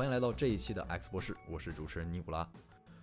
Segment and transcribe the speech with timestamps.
[0.00, 2.50] 欢迎来到这一期的 X 博士，我是主持人尼古拉。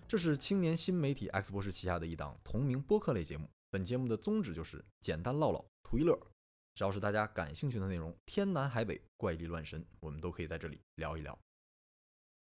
[0.08, 3.48] 这是青年新媒体 X 博士旗下的一档同名播客类节目。
[3.70, 6.20] 本节目的宗旨就是简单唠唠，图一乐。
[6.74, 11.38] 只要是大家感兴趣的内容，天南海北，怪力乱神，我们都可以在这里聊一聊。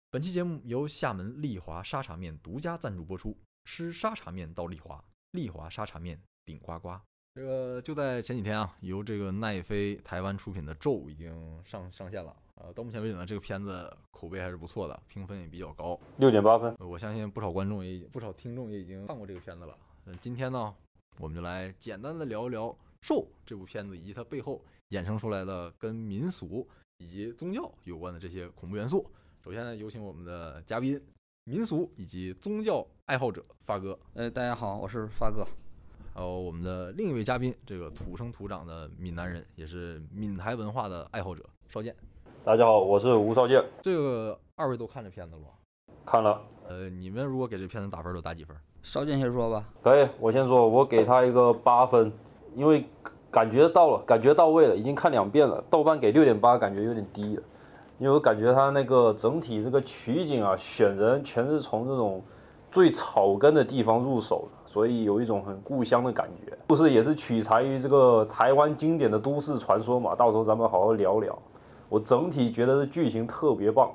[0.09, 3.37] 本期节目由厦门丽华沙茶面独家赞助播出。
[3.65, 6.99] 吃沙茶面到丽华，丽华沙茶面顶呱呱。
[7.35, 12.35] 这个就在前几天啊，由这个奈飞台湾出品的《咒》已经上上线了。
[12.59, 16.75] 呃，到目前为止呢，这个片子口碑还是不错的，评分也比较高，六点八分。
[16.79, 19.77] 我相信不少观众也不少听众也已经看过这个片子了。
[20.05, 20.73] 嗯，今天呢，
[21.19, 22.65] 我们就来简单的聊一聊
[23.01, 26.65] 《兽》这部片子以及它背后衍生出来的跟民俗
[26.97, 29.07] 以及宗教有关的这些恐怖元素。
[29.43, 30.99] 首先呢，有请我们的嘉宾，
[31.43, 33.97] 民俗以及宗教爱好者发哥。
[34.13, 35.45] 呃，大家好，我是发哥。
[36.15, 41.95] 还有我们的另一位嘉宾，这个土生土长的闽南人，也是闽台文化的爱好者邵健。
[42.47, 43.61] 大家好，我是吴少健。
[43.81, 45.47] 这个二位都看这片子了吗？
[46.05, 46.39] 看了。
[46.69, 48.55] 呃，你们如果给这片子打分，都打几分？
[48.81, 49.65] 少健先说吧。
[49.83, 52.09] 可以，我先说，我给他一个八分，
[52.55, 52.85] 因为
[53.29, 55.61] 感觉到了，感觉到位了，已经看两遍了。
[55.69, 57.43] 豆瓣给六点八，感觉有点低了，
[57.99, 62.23] 因为我感觉他那个整体这个取景啊，选人全是从这种
[62.71, 64.71] 最草根的地方入手的。
[64.71, 66.57] 所以有一种很故乡的感觉。
[66.67, 71.37] 故事也是取材于这个台湾经典的都市传说嘛，到时候咱们好好聊聊。
[71.89, 73.89] 我整体觉得这剧情特别棒，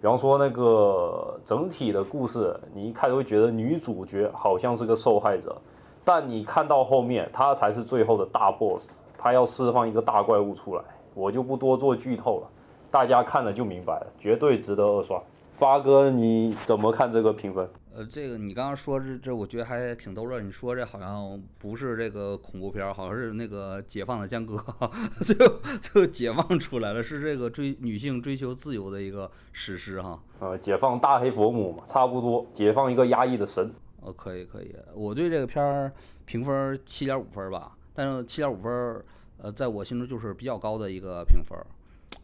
[0.00, 5.56] 比方说那个整体的故事，你一开始会觉得女主角好像是个受害者，
[6.04, 10.82] 但你看到后面，她才是最后的大 boss，她要释放一个大怪物出来，
[11.14, 12.48] 我就不多做剧透了，
[12.90, 15.22] 大家看了就明白了，绝对值得二刷。
[15.56, 17.68] 发哥，你怎么看这个评分？
[17.94, 20.40] 呃，这个你刚刚说这这，我觉得还挺逗乐。
[20.40, 24.56] 你说这好像不是这个恐怖片，好像是那个解放的江歌，
[25.22, 30.20] 最后最后解放出来了，是这个追女性追求自由的一个史诗哈。
[30.40, 33.72] 呃，解放大黑佛母嘛，差不多，解放一个压抑的神。
[34.00, 35.92] 哦，可以可以，我对这个片儿
[36.24, 39.02] 评分七点五分吧，但是七点五分，
[39.38, 41.56] 呃，在我心中就是比较高的一个评分。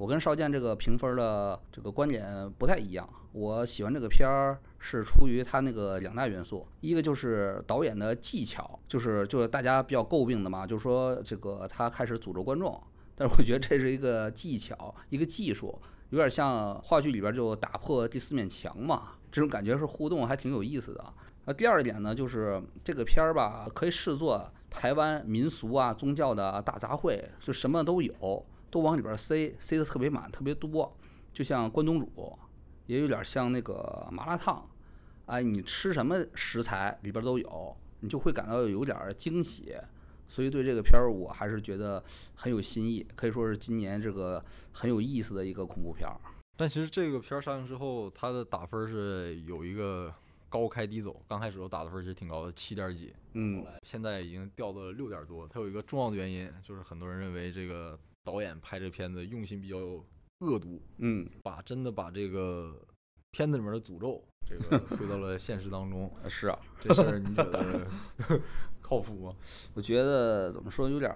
[0.01, 3.07] 我跟邵健这个评分的这个观点不太一样。
[3.33, 12.83] 我喜欢这个片儿是出于它那个两大元素，一个就是导演的技巧，就是就是大家比较诟病的嘛，就是说这个他开始诅咒观众。
[13.15, 15.79] 但是我觉得这是一个技巧，一个技术，
[16.09, 21.13] 有点像话剧里边就打破第四面墙嘛，这种感觉是互动还挺有意思的。
[21.45, 28.43] 那第二点呢，就是这个片儿吧，可以视作台湾民俗啊、宗教的大杂烩，就什么都有。
[28.71, 30.97] 都往里边塞，塞的特别满，特别多，
[31.33, 32.39] 就像关东煮，
[32.87, 34.69] 也有点像那个麻辣烫，
[35.27, 39.77] 哎，你吃什么食材里边都有，你就会感到有点惊喜。
[40.29, 42.03] 所以对这个片儿，我还是觉得
[42.37, 46.17] 很有新意，可以说是今年这个很有意思的一个恐怖片儿。
[46.57, 50.15] 但其实这个片儿上映之后，它的打分是有一个
[50.49, 55.49] 高开低走，刚开始我打的分其实挺高的，七点几，嗯，现在已经掉到了六点多。
[55.49, 57.99] 它有一个重要的原因，就是很多人认为这个。
[58.25, 59.77] 导演拍这片子用心比较
[60.41, 62.75] 恶毒，嗯，把真的把这个
[63.31, 66.11] 片子里面的诅咒这个 推到了现实当中。
[66.29, 67.87] 是啊，这事儿你觉得
[68.81, 69.33] 靠谱吗？
[69.75, 71.13] 我觉得怎么说有点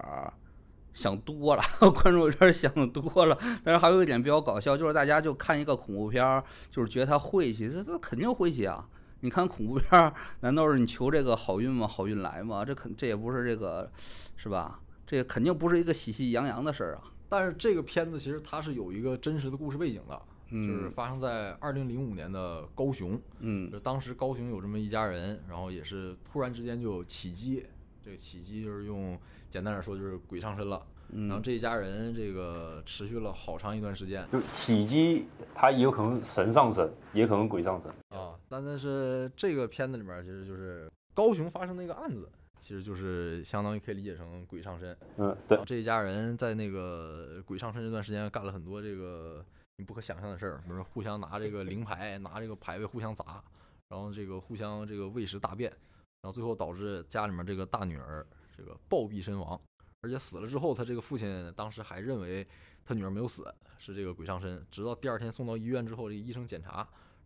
[0.93, 3.37] 想多了，观众有点想多了。
[3.63, 8.87] 但是还有一点比较搞笑，就是大家就看一个恐怖片，就是觉得它晦气，这这肯定晦气啊！
[9.21, 11.87] 你看恐怖片，难道是你求这个好运吗？
[11.87, 12.63] 好运来吗？
[12.63, 13.91] 这肯这也不是这个，
[14.37, 14.79] 是吧？
[15.05, 17.03] 这肯定不是一个喜气洋洋的事儿啊！
[17.29, 20.21] 但是这个片子其实它是有一个真实的故事背景的，
[20.51, 23.19] 就是发生在二零零五年的高雄。
[23.39, 27.65] 嗯，就当时高雄有这么一家人，然后也是突然之间就起机，
[28.03, 30.83] 这个起机就是用简单点说就是鬼上身了。
[31.11, 38.33] 然后这一家人这个持续了好长一段时间，就起机，他也有可能神上身，也可能鬼上身啊。
[38.49, 42.27] 但但是这个片子里面其实就是高雄发生那个案子。
[42.65, 49.45] 其实就是相当于可以理解成鬼上身，嗯，对，这一家人在那个鬼上身这段时间干了很多这个
[49.77, 53.43] 你不可想象的事儿，比如说互相拿这个灵牌，拿这个牌位互相砸，
[53.89, 58.25] 然后这个互相这个喂食大便，然后最后导致家里面这个大女儿
[58.57, 59.61] 这个暴毙身亡，
[60.01, 62.43] 而且死了之后，他这个父亲当时还认为
[62.83, 63.45] 他女儿没有死，
[63.77, 66.77] 是这个鬼上身，直到第二天送到医院之后，这个医生检查，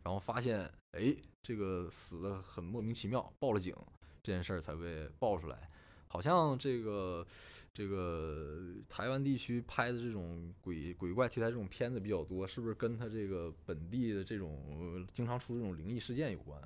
[0.03, 3.73] 然后发现，哎，这个死的很莫名其妙，报了警。
[4.21, 5.69] 这件事儿才被爆出来，
[6.07, 7.25] 好像这个
[7.73, 16.61] 这个台湾地区拍的这种鬼鬼怪题材这种片子比较多，是不是跟他这个本地的这种经常出这种灵异事件有关？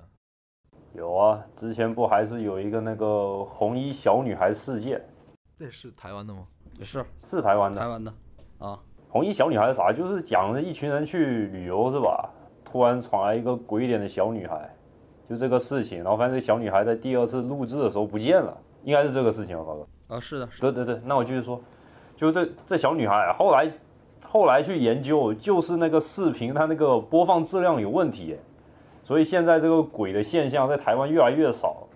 [0.94, 5.00] 有啊，之前不还是有一个那个红衣小女孩事件？
[5.58, 6.48] 这是台湾的吗？
[6.82, 8.12] 是是台湾的，台湾的
[8.58, 8.80] 啊。
[9.08, 9.92] 红衣小女孩是啥？
[9.92, 12.28] 就是讲了一群人去旅游是吧？
[12.64, 14.73] 突然闯来一个鬼脸的小女孩，
[15.28, 19.86] 就这个事情，然后发现这小女孩在第二次录制的时候不见了，应该是这个事情吧，发哥。
[20.08, 21.58] 啊，是的，是对对对，那我继续说，
[22.16, 23.70] 就这这小女孩啊后来
[24.22, 28.36] 后来去研究，就是那个视频它那个播放质量有问题，
[29.02, 31.86] 所以现在这个鬼的现象在台湾越来越少，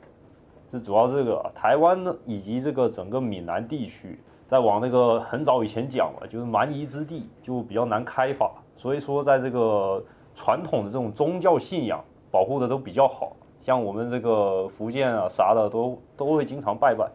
[0.70, 10.02] 是主要这个台湾呢以及这个整个闽南地区，在往那个很早以前讲了，就是蛮夷之地就比较难开发，所以说在这个
[10.34, 17.08] 传统的这种宗教信仰保护的都比较好，像我们这个福建啊啥的都都会经常拜拜。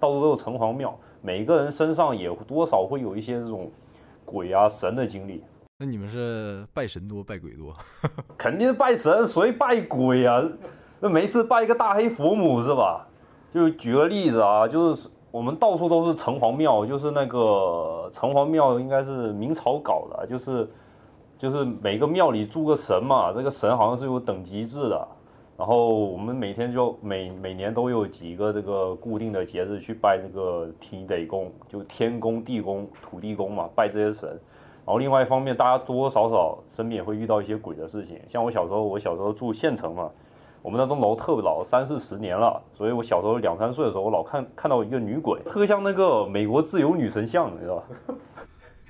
[0.00, 3.68] 到处都有城隍庙，每个人身上也多少会有一些这种
[4.24, 5.42] 鬼啊神的经历。
[5.80, 7.74] 那你们是拜神多拜鬼多？
[8.38, 10.42] 肯定是拜神，谁拜鬼啊？
[11.00, 13.06] 那没事拜一个大黑佛母是吧？
[13.52, 20.68] 就举个例子啊，就是我们到处都是城隍庙，就是那个城隍庙应该是明朝搞的，就是
[21.38, 25.08] 就是每个庙里住个神嘛，这个神好像是有等级制的。
[25.56, 34.28] 然后我们每天就每每年都有几个这个固定的节日去拜这个天雷公，就天公、地公、土地公嘛，拜这些神。
[34.28, 38.20] 然后另外一方面，大家多多少少身边也会遇到一些鬼的事情。
[38.28, 40.10] 像我小时候，我小时候住县城嘛，
[40.62, 47.84] 我们那栋楼特别老，三四十年了，所以我小时候两三岁的时候，我老看看到一个女鬼，特像那个美国自由女神像，你知道吧？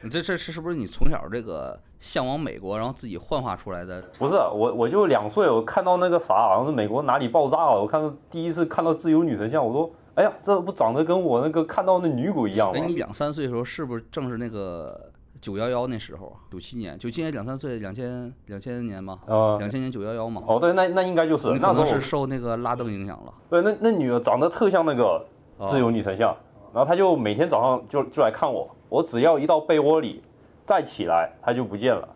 [0.03, 4.01] 你这这是是不是你从小这个向往美国，然后自己幻化出来的？
[4.19, 12.79] 不是，我我就两岁，我看到那个啥，好像是美国哪里爆炸了，我看到第一次看到自由女神像，我说，哎呀，这不长得跟我那个看到那女鬼一样吗？
[12.79, 15.11] 哎，你两三岁的时候是不是正是那个
[15.41, 16.37] 九幺幺那时候？
[16.53, 20.43] 九七年，九七年两三岁，两千两千年嘛，呃，两千年九幺幺嘛。
[20.47, 23.35] 哦，对，那那应该就是那时候是受那个拉登影响了。
[23.51, 25.27] 对，那那女的长得特像那个
[25.69, 26.37] 自由女神像，
[26.73, 30.23] 然后她就每天早上就就来看我，我只要一到被窝里
[30.65, 32.09] 再起来，它就不见了。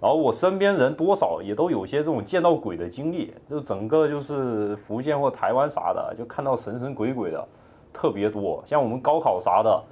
[0.00, 7.48] 然后我身边人多少也都有些这种见到鬼的经历，就整个就是福建或台湾啥的，就看到神神鬼鬼的
[7.92, 8.62] 特别多。
[8.66, 9.82] 像我们高考啥的，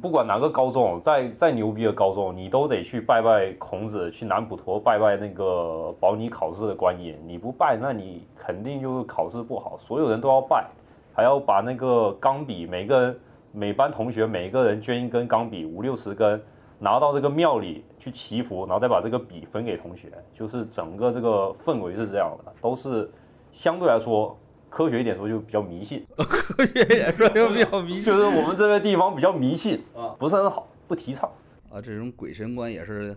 [0.00, 7.14] 不管哪个高中，再再牛逼的高中，你都得去拜拜孔子，去南普陀拜拜那个保你考试的观音。
[7.26, 9.76] 你不拜，那你肯定就是考试不好。
[9.78, 10.64] 所有人都要拜，
[11.12, 13.20] 还要把那个钢笔，每个人
[13.54, 16.42] 每班同学每个人捐一根钢笔，五六十根，
[16.80, 20.12] 拿到这个庙里去祈福，然后再把这个笔分给同学。
[20.34, 23.08] 就是整个这个氛围是这样的，都是
[23.52, 24.36] 相对来说
[24.68, 26.04] 科学一点说就比较迷信。
[26.18, 31.30] 科学一点说就比较迷信就是我们这个地方比较迷信啊，不是很好，不提倡。
[31.70, 33.16] 啊，这种鬼神观也是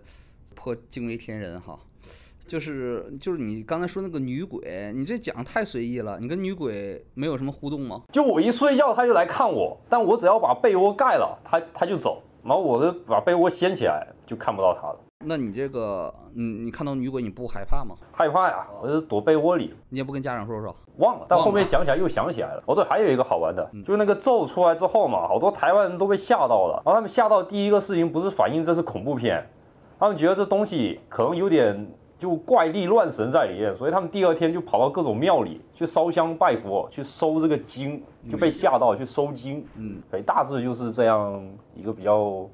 [0.54, 1.76] 颇惊为天人哈。
[2.48, 6.18] 就是就是你刚才说那个女鬼，你这讲太随意了。
[6.18, 8.02] 你跟女鬼没有什么互动吗？
[8.10, 14.98] 就我一睡觉，她就来看我，但我只要把被窝盖了，她她就走，然后我就把被窝掀起来，就看不到她了。
[15.26, 17.94] 那你这个，嗯，你看到女鬼你不害怕吗？
[18.12, 20.74] 害怕呀，我就躲被窝里，你也不跟家长说说？
[20.98, 22.62] 忘了，但后面想起来又想起来了。
[22.66, 26.82] 哦，对，还有一个好玩的，就是那个咒出来之后嘛，好多台湾人都被吓到了。
[26.84, 29.44] 然后他们吓到第一个事情不是反应这是恐怖片，
[29.98, 39.64] 他们觉得这东西可能有点就怪力乱神在里面，所以他们第二天就跑到各种庙里去烧香拜佛，去收这个经，就被吓到去收经。
[39.76, 42.48] 嗯，对，大致就是这样一个比较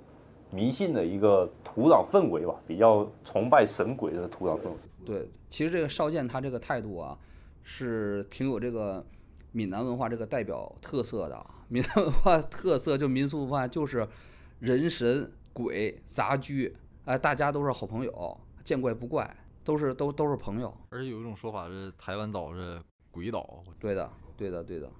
[0.51, 4.77] 迷信的一个土壤氛围吧，比较崇拜神鬼的土壤氛围。
[5.05, 7.17] 对，其实这个少剑他这个态度啊，
[7.63, 9.05] 是挺有这个
[9.53, 11.47] 闽南文化这个代表特色的。
[11.69, 14.07] 闽南文化特色就民俗文化就是
[14.61, 20.73] 人神鬼杂居，哎，大家都是好朋友，见怪不怪，都是都都是朋友。
[20.91, 22.81] 而且有一种说法是台湾岛是
[23.11, 24.91] 鬼岛，对的，对的，对的。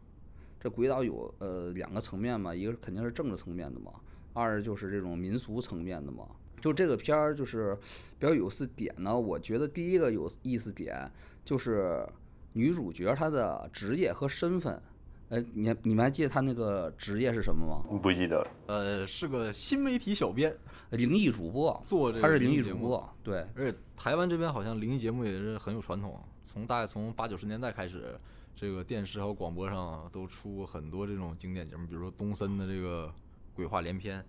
[0.59, 3.93] 这鬼岛有呃两个层面嘛，一个是肯定是政治层面的嘛，
[4.33, 6.25] 二就是这种民俗层面的嘛。
[6.61, 7.77] 就这个片儿就是
[8.19, 11.11] 比较有意思点呢，我觉得第一个有意思点
[11.45, 12.09] 就是
[12.55, 14.83] 女主角她的职业和身份。
[15.29, 17.99] 呃，你你们还记得她那个职业是什么吗？
[17.99, 20.57] 不记得了，呃，是个新媒体小编，
[20.97, 28.19] 灵异主播，做这个他是灵异主播，对，而且台湾这边好像灵异节目也是很有传统，从大概从八九十年代开始，
[28.55, 33.13] 这个电视还有广播上都出过很多这种经典节目，比如说东森的这个
[33.55, 34.25] 鬼话连篇，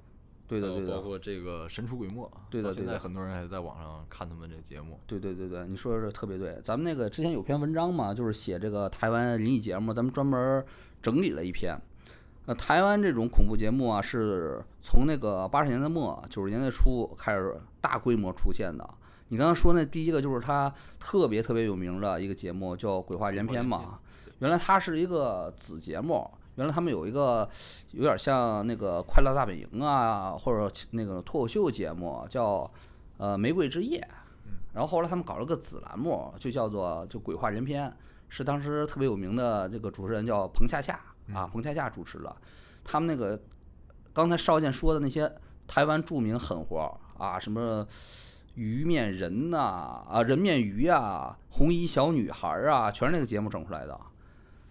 [0.47, 4.99] 对的，对的，包括这个神出鬼没，对的现在很多人还在网上看他们这个节目。
[5.07, 6.59] 对对对对，你说的是特别对。
[6.63, 10.63] 咱们那个之前有篇文章嘛，就是写这个台湾灵异节目，咱们专门
[11.01, 11.79] 整理了一篇。
[12.45, 18.87] 呃，台湾这种恐怖节目啊，是从那个八十年代末九十年代初开始大规模出现的。
[19.29, 23.99] 你刚刚说那第一个就是它特别特别有名的一个节目，叫《鬼话连篇》嘛。
[24.39, 27.49] 原来它是一个子节目，原来他们有一个
[27.93, 32.69] 有点像那个《快乐大本营》啊，或者那个脱口秀节目叫
[33.17, 33.99] 呃《玫瑰之夜》。
[34.73, 37.91] 然后后来他们搞了个子栏目，就叫做就鬼话连篇，
[38.29, 40.99] 是当时特别有名的这个主持人叫彭恰恰
[41.33, 42.35] 啊，彭恰恰主持的。
[42.83, 43.41] 他们那个
[44.13, 45.31] 刚才邵健说的那些
[45.67, 47.87] 台湾著名狠活啊，什么
[48.53, 49.57] 鱼面人呐、
[50.07, 53.99] 啊，人面鱼啊，红衣小女孩啊，全是那个节目整出来的。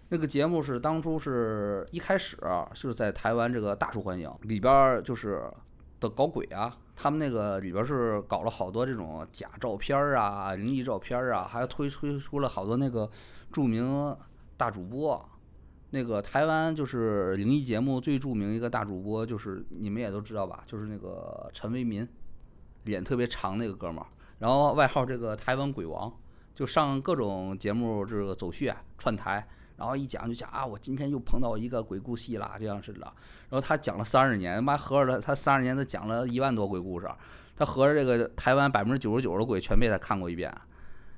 [0.09, 2.37] 那个节目是当初是一开始
[2.73, 5.51] 就是在台湾这个大受欢迎，里边儿就是
[5.99, 13.09] 的搞鬼啊，他们那个里边儿是搞了好多这种假照片儿啊、灵异照片儿啊，还推推出了好多那个
[13.51, 14.15] 著名
[14.55, 15.27] 大主播。
[15.95, 22.05] 那个台湾就是灵异节目最著名一个大主播，就是你们也都知道吧，就是那个陈为民，
[22.83, 24.07] 脸特别长那个哥们儿，
[24.39, 26.11] 然后外号这个台湾鬼王，
[26.53, 29.47] 就上各种节目这个走穴串台。
[29.77, 32.99] 然后一讲就讲啊，我今天又碰到一个鬼故事啦，这样式的。
[32.99, 37.09] 然后他讲了三十年，妈合着他三十年他讲了一万多鬼故事，
[37.55, 40.53] 他合着这个台湾百分之九十九的鬼全被他看过一遍。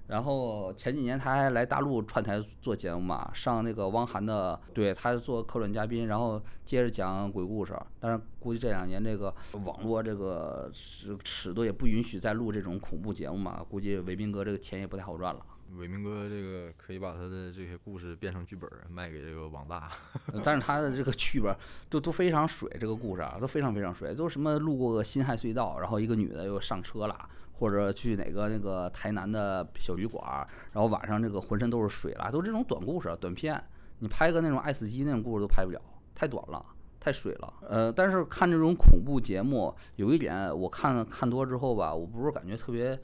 [0.08, 7.78] 然后前几年他还来大陆串台做节目嘛，上那个汪涵的，对他做客串嘉宾，然后接着讲鬼故事。
[8.00, 9.34] 但是估计这两年这个
[9.66, 15.46] 网络这个尺尺度也不允许再录这种恐怖节目嘛，估计伟斌哥这个钱也不太好赚了。
[15.78, 19.92] 伟明哥这个可以把他的这些故事变成剧本卖给这个网大，
[20.42, 21.54] 但是他的这个剧本
[21.90, 30.24] 都都非常水，这个故事啊都非常非常水，都什么路过个辛亥隧道，然后一个女的又上车了，或者去哪个那个台南的小旅馆，
[30.72, 33.62] 然后晚上这个浑身都是水了，都这种短故事、短片，
[34.00, 35.82] 你拍个那种爱死机那种故事都拍不了，
[36.14, 36.66] 太短了。
[37.00, 43.00] 太水了，呃，但是看这种恐怖节目，有一点我看看多之后吧，我不是感觉特别。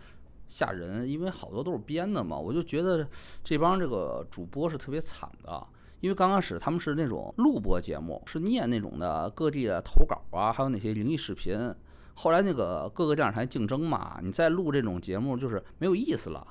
[0.50, 3.08] 吓人，因为好多都是编的嘛，我就觉得
[3.44, 5.66] 这帮这个主播是特别惨的，
[6.00, 11.74] 因为刚开始他们是那种录播节目，是念那种的各地的投稿啊，还有那些灵异视频。
[12.14, 16.46] 后来那个各个电视台竞争嘛，你再录这种节目就是没有意思了，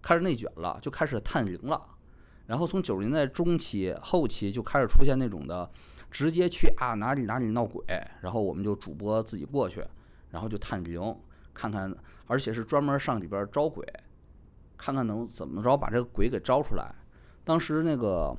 [0.00, 1.80] 开始内卷了，就开始探灵了。
[2.46, 5.70] 然后从九十年代中期后期就开始出现那种的，
[6.10, 7.84] 直接去啊哪里哪里闹鬼，
[8.20, 9.84] 然后我们就主播自己过去，
[10.30, 11.16] 然后就探灵，
[11.54, 11.94] 看看。
[12.26, 13.84] 而且是专门上里边招鬼，
[14.76, 16.94] 看看能怎么着把这个鬼给招出来。
[17.42, 18.32] 当时那个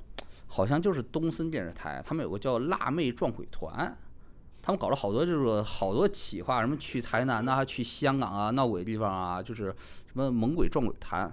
[0.47, 3.93] 好像就是东森电视台，他们有个叫“辣妹撞鬼团”，
[4.61, 9.75] 他们搞了好多就是好多企划，什么去台南呐，去香港啊闹鬼地方啊，就是
[10.07, 11.31] 什么猛鬼撞鬼团。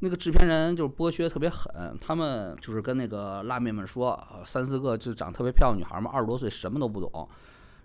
[0.00, 7.28] 那个制片人就是剥削特别狠，他们就是跟那个辣妹们说，三四个就长得特别漂亮女孩嘛，二十多岁什么都不懂。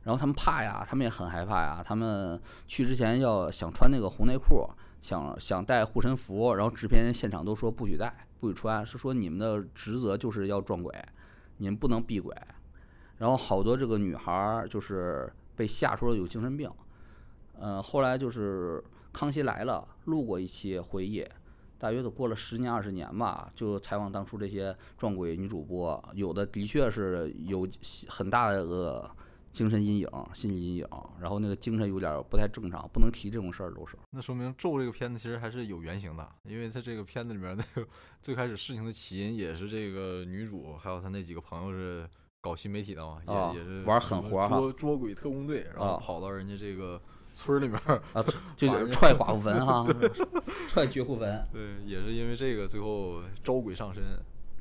[0.03, 1.81] 然后他们怕呀，他们也很害怕呀。
[1.85, 4.67] 他们去之前要想穿那个红内裤，
[4.99, 10.93] 想想带护身符，然后制片人现场都说不许带，不许穿，是说你们的职责就是要撞鬼，
[11.57, 12.35] 你们不能避鬼。
[13.21, 16.67] 然后好多这个女孩儿就是被吓出了有精神病。
[17.53, 18.79] 呃，后来就是
[19.13, 21.23] 《康熙来了》录过一期回忆，
[21.77, 27.67] 大约都过了十年二十年吧，就采访当初这些撞鬼女主播，有的的确是有
[28.07, 29.11] 很大的个。
[29.53, 30.87] 精神阴影、心理阴影，
[31.19, 33.97] 然后那个精神有点不太正常，不能提这种事儿都是。
[34.11, 37.85] 那说明《咒》这个片子其实还是有原型的，因为在这个片子里面，那 个
[38.21, 42.07] 最开始事情的起因也是这个女主还有她那几个朋友是
[42.41, 43.21] 搞新媒体的嘛，
[43.53, 46.99] 也也是玩狠活捉捉鬼特工队，然后跑到人家这个
[47.31, 47.79] 村里面
[48.13, 48.25] 啊，
[48.57, 49.85] 就踹 寡妇坟哈，
[50.67, 51.47] 踹绝户坟。
[51.53, 54.03] 对，也是因为这个最后招鬼上身。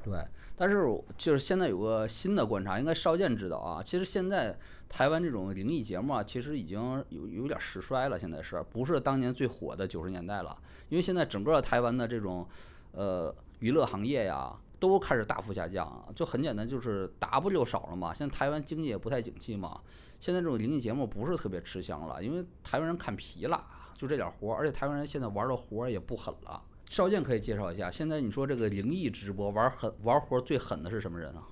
[0.04, 0.22] 对，
[0.56, 0.84] 但是
[1.16, 3.82] 就是现在有个新的观察，应该少剑知道啊。
[3.82, 4.58] 其实现在
[4.88, 8.18] 台湾这种灵异节目啊，其实已经有有点时衰了。
[8.20, 10.56] 现在是不是当年最火的九十年代了？
[10.90, 12.46] 因为现在整个台湾的这种
[12.92, 16.04] 呃娱乐行业呀，都开始大幅下降。
[16.16, 18.12] 就很简单，就是 W 少了嘛。
[18.12, 19.80] 现在台湾经济也不太景气嘛。
[20.18, 23.64] 现在这种灵异节目不是特别吃香了，因为台湾人看疲了，
[23.96, 26.60] 就这点活儿，而且台湾人现在玩的活儿也不狠了。
[26.90, 31.46] 少健可以介绍一下，现在你说这个灵异直播玩狠玩活最狠的是什么人啊？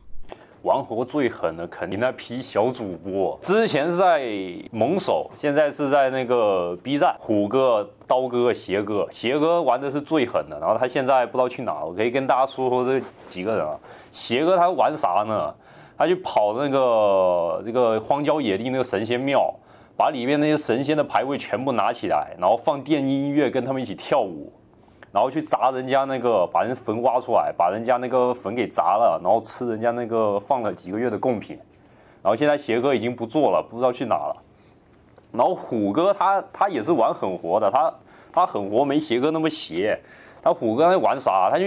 [0.63, 4.29] 玩活最狠的肯定那批小主播，之前是在
[4.73, 13.79] 猛手，现在是在那个 B 站，虎哥、刀哥、邪哥，邪哥玩的是最狠的，然后他现在不知道去哪，我可以跟大家说说这几个人啊。
[14.11, 15.55] 邪哥他玩啥呢？
[15.97, 19.55] 他去跑那个这个荒郊野地那个神仙庙，
[19.97, 24.53] 把里面那些神仙的牌位全部拿起来，然后放电音乐跟他们一起跳舞。
[25.11, 31.59] 然后去砸人家那个，把人坟挖出来，把人家那个坟给砸了，然后吃人家那个放了几个月的贡品。
[32.23, 34.37] 然后现在邪哥已经不做了，不知道去哪了。
[35.33, 37.93] 然后虎哥他他也是玩狠活的，他
[38.33, 39.99] 他狠活没邪哥那么邪。
[40.43, 41.51] 他虎哥他玩啥？
[41.51, 41.65] 他就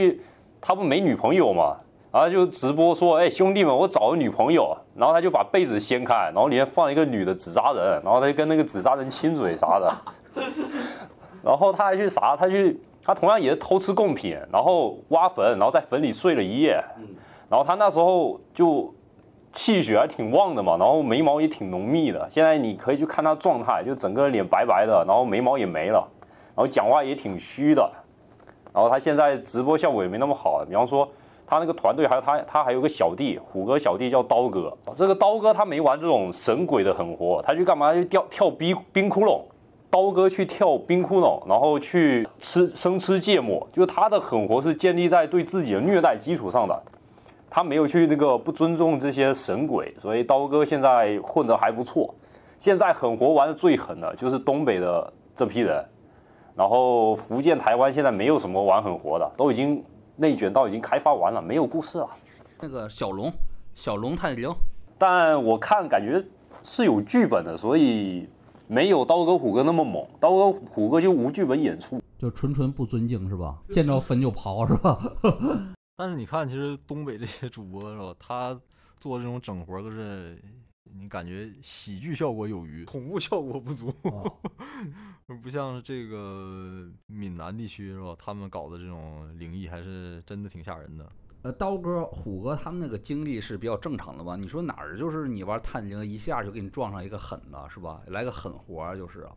[0.60, 1.78] 他不没女朋友嘛，
[2.12, 9.94] 然后就直播说：“哎，兄弟们，我找个女朋友。”然后他就把被子掀开，然后里面放一个女的纸扎人，然后他就跟那个纸扎人亲嘴啥的。
[11.44, 12.36] 然后他还去啥？
[12.36, 16.84] 他去他同样也是偷吃贡品，然后挖坟，然后在坟里睡了一夜。
[17.50, 18.94] 然后他那时候就
[19.52, 22.26] 气血还挺旺的嘛，然后眉毛也挺浓密的。
[22.30, 26.08] 现在你可以去看他状态，就整个脸白白的，然后眉毛也没了，
[26.56, 27.92] 然后讲话也挺虚的。
[28.74, 31.06] 然后他现在直播效果也没那么好，比方说
[31.46, 34.72] 他那个团队还有他，他还有个小弟，虎哥小弟叫刀哥。
[34.96, 37.92] 这个刀哥他没玩这种神鬼的狠活，他去干嘛？
[37.94, 39.42] 去跳跳冰冰窟窿。
[39.92, 46.82] 刀哥去跳冰窟窿，然后去吃生吃芥末，就是他的狠活是建立在对自己的虐待基础上的。
[47.50, 52.16] 他没有去那个不尊重这些神鬼，所以刀哥现在混得还不错。
[52.58, 55.86] 现在狠活玩的最狠的就是东北的这批人，
[56.56, 59.84] 然后福建、台湾现在没有什么玩狠活的，都已经
[60.16, 62.10] 内卷到已经开发完了，没有故事了。
[62.62, 63.30] 那个小龙，
[63.76, 64.50] 小龙探灵，
[64.98, 66.24] 但我看感觉
[66.64, 68.30] 是有剧本的，所以
[68.72, 70.08] 没有刀哥、虎哥那么猛。
[70.18, 73.62] 刀哥、虎哥就无剧本演出，就纯纯不尊敬是吧？
[73.70, 74.98] 见着坟就刨是吧？
[75.98, 78.58] 但是你看，其实东北这些主播是吧，他
[78.98, 80.42] 做这种整活都是，
[80.84, 84.38] 你感觉喜剧效果有余， 恐怖效果不足，哦
[85.44, 88.16] 不像是这个闽南地区是吧？
[88.18, 91.06] 他们搞的这种灵异还是真的挺吓人的。
[91.44, 94.36] 呃，刀哥、虎哥他们那个经历是比较正常的吧？
[94.36, 98.02] 你说哪儿就是你玩探灵一下就给你撞上一个狠的，是吧？
[98.08, 99.36] 来个狠活儿就是啊，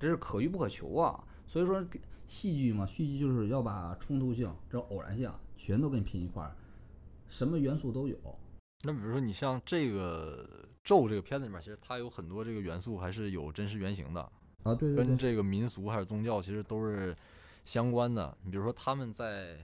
[0.00, 1.22] 这是可遇不可求啊。
[1.46, 1.84] 所以说
[2.26, 6.54] 戏剧嘛，戏剧就是要把冲突性、这种偶然性全都给你拼一块儿，
[7.28, 8.16] 什么元素都有。
[8.84, 10.44] 那比如说你像这个
[10.82, 14.20] 咒这个片子里面，其实它有很多这个元素还是有真实原型的，
[14.64, 17.14] 啊，对对跟，这个民俗还是宗教其实都是
[17.64, 18.36] 相关的。
[18.42, 19.56] 你比如说他们在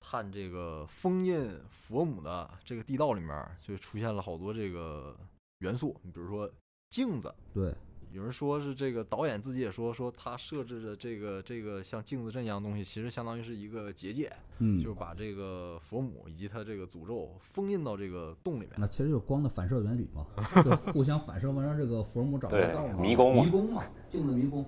[0.00, 5.16] 探这个封印佛母的这个地道里面，就出现了好多这个
[5.58, 5.96] 元素。
[6.02, 6.50] 你比如说
[6.90, 7.74] 镜子，对，
[8.12, 18.70] 有人说是这个导演自己也说，说他设置的这个这个像镜子阵一样东西，其实相当于是一个结界，嗯，就把这个佛母以及他这个诅咒封印到这个洞里面。
[18.76, 20.26] 那其实就是光的反射原理嘛，
[20.64, 24.64] 就互相反射嘛，让这个佛母找不到嘛，迷宫嘛迷宫嘛，镜子迷宫。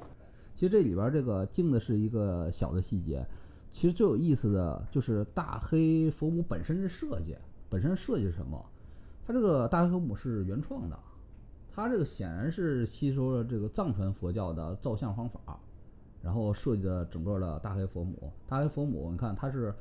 [0.55, 3.25] 其实这里边这个镜子是一个小的细节，
[3.79, 7.37] 其实最有意思的就是大黑佛母本身的设计，
[7.71, 8.61] 本身设计是什么？
[9.25, 10.99] 它这个大黑佛母是原创的，
[11.71, 15.61] 它这个显然是吸收了这个藏传佛教的造像方法，
[16.21, 18.33] 然后设计的整个的大黑佛母。
[18.49, 19.73] 大黑佛母，你看它是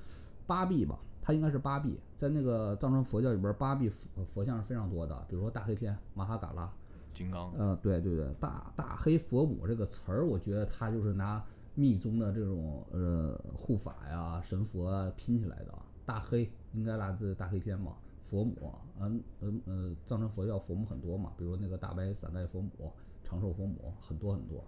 [0.45, 0.99] 八臂吧？
[1.19, 6.71] 它应该是八臂，在那个藏传佛教里边儿，八臂佛佛像是非常多的，比如说大黑天、玛哈嘎拉，
[7.15, 11.43] 金刚，呃，对对对，大大黑佛母这个词儿，我觉得它就是拿
[11.78, 15.74] 密宗的这种呃护法呀、神佛啊拼起来的。
[16.06, 24.63] 大黑应该来自大黑天嘛，佛母，嗯嗯呃，藏传佛教佛母很多嘛，比如那个大白伞盖佛母、长寿佛母很多很多，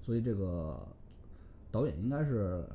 [0.00, 0.88] 所以这个
[1.70, 2.66] 导演应该是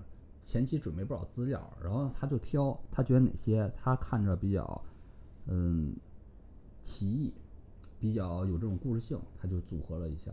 [0.46, 4.84] 前期准备不少资料，然后他就挑，他觉得哪些他看着比较
[5.48, 5.96] 嗯
[6.84, 7.34] 奇异，
[8.00, 10.32] 比较有这种故事性，他就组合了一下。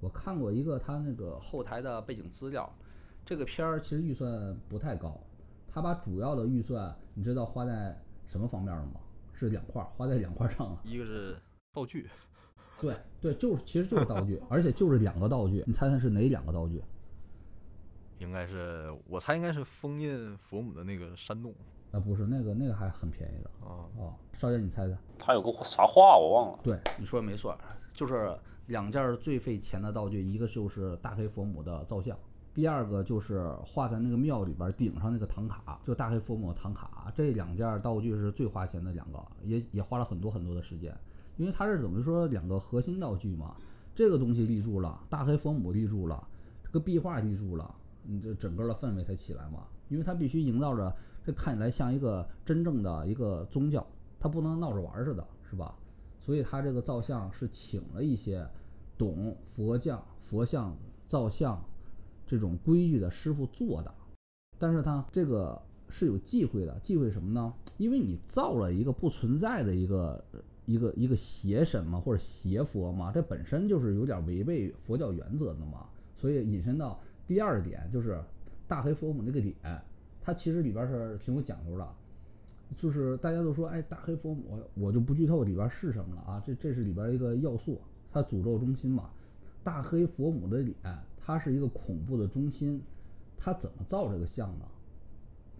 [0.00, 2.72] 我看过一个他那个后台的背景资料，
[3.24, 5.20] 这个片儿其实预算不太高，
[5.68, 9.00] 他把主要的预算你知道花在什么方面了吗？
[9.32, 10.80] 是两块儿，花在两块上了。
[10.84, 11.36] 一个是
[11.72, 12.08] 道具，
[12.80, 16.82] 对对，就是其实就是道具，而且就是两个道具，你猜猜是哪两个道具？
[18.18, 21.54] 应该是我猜应该是封印佛母的那个山洞
[21.90, 23.88] 啊，不是那个那个还很便宜的啊。
[23.96, 24.14] 哦。
[24.34, 24.94] 少爷，你猜猜？
[25.18, 26.58] 他有个啥话我忘了。
[26.62, 27.58] 对，你说的没错，
[27.94, 28.38] 就是
[28.70, 32.16] 两件最费钱的道具，一个就是大黑佛母的造像，
[32.54, 37.12] 第二个就是画在那个庙里边顶上那个唐卡，就大黑佛母唐卡。
[37.12, 40.96] 这两件道具是最花钱的两个，也也花了很多很多的时间，
[41.36, 43.56] 因为它是等于说两个核心道具嘛。
[43.92, 46.24] 这个东西立住了，大黑佛母立住了，
[46.62, 49.64] 这个壁画立住了，你这整个的氛围才起来嘛。
[49.88, 53.84] 因为它必须营造着这看起来像一个真正的一个宗教，
[54.20, 55.74] 它不能闹着玩似的，是吧？
[56.20, 58.46] 所以它这个造像是请了一些
[59.00, 60.76] 懂佛像、佛像
[61.08, 61.64] 造像
[62.26, 63.94] 这种规矩的师傅做的，
[64.58, 65.58] 但是它这个
[65.88, 67.54] 是有忌讳的，忌讳什么呢？
[67.78, 70.22] 因为你造了一个不存在的一个
[70.66, 78.22] 一个一个邪神嘛，或者邪佛嘛，这本身就是有点违背佛教原则的嘛，所以引申到第二点就是
[78.68, 79.54] 大黑佛母那个脸，
[80.20, 81.88] 它其实里边是挺有讲究的。
[82.76, 87.80] 就是大家都说，哎，大黑佛母，我就不剧透里边是什么了啊，这这是里边一个要素，
[88.12, 89.10] 它诅咒中心嘛。
[89.62, 90.76] 大黑佛母的脸，
[91.18, 92.82] 它是一个恐怖的中心，
[93.36, 94.64] 它怎么造这个像呢？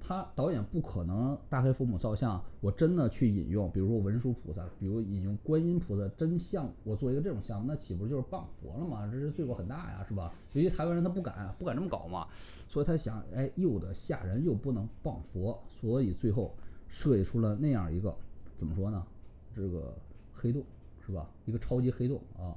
[0.02, 9.06] 他导演不可能大黑佛母造像，我真的去引用，比如说文殊菩萨，比如引用观音菩萨真像，我做一个这种项目，那岂不就是谤佛了吗？
[9.12, 10.32] 这是罪过很大呀，是吧？
[10.54, 12.26] 由于台湾人他不敢不敢这么搞嘛，
[12.66, 16.56] 所以他想，哎，又得吓人，又不能谤佛，所以最后
[16.88, 18.16] 设计出了那样一个
[18.56, 19.06] 怎么说呢？
[19.54, 19.94] 这个
[20.32, 20.64] 黑洞
[21.10, 21.28] 是吧？
[21.44, 22.54] 一个超级黑洞啊。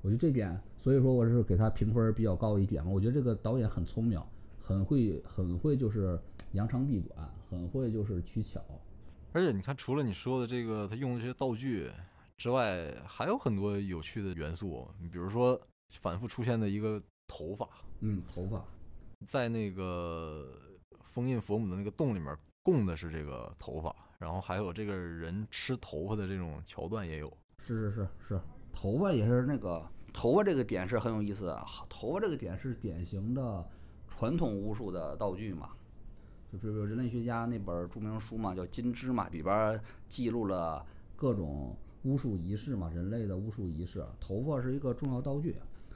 [0.00, 2.90] 我觉得这点，所以说我是给他评分比较高一点嘛。
[2.90, 4.20] 我觉得这个导演很聪明，
[4.60, 6.18] 很会很会就是
[6.52, 8.60] 扬长避短，很会就是取巧。
[9.32, 11.88] 而且你看，除了你说的这个他用的这些道具
[12.36, 14.88] 之外，还有很多有趣的元素。
[15.00, 15.60] 你比如说
[16.00, 17.68] 反复出现的一个头发，
[18.00, 18.64] 嗯，头发，
[19.24, 20.52] 在那个
[21.04, 27.32] 封印佛母的那个洞里面供的是这个头发，然后还有这个人吃头发的这种桥段也有。
[27.64, 28.40] 是是是是，
[28.72, 33.64] 头发也是那个头发这个点是很有意思的，头发这个点是典型的
[34.08, 35.70] 传统巫术的道具嘛。
[36.52, 40.84] 就比如人类学家那本著名书嘛，叫《金枝》嘛，里边记录了
[41.16, 45.54] 各种巫术仪式嘛，人类的巫术仪式，头发是一个重要道具。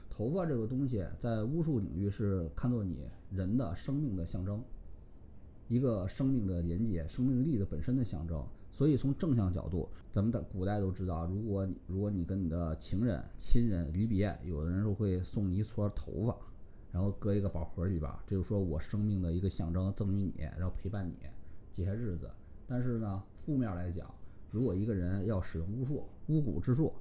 [0.09, 4.63] 头发这个东西在巫术领域是看作你人的生命的象征，
[5.67, 8.43] 一个生命的连接、生命力的本身的象征。
[8.77, 16.37] 所以从正向角度，咱们的古代都知道，如果你如果你跟你的情人、亲人离别，有的人是会送你一撮头发，
[16.91, 21.15] 然后搁一个宝盒里边儿，这就说我生命的一个象征，赠予你，然后陪伴你
[21.73, 22.29] 这些日子。
[22.67, 24.13] 但是呢，负面来讲，
[24.51, 26.93] 如果一个人要使用巫术、巫蛊之术，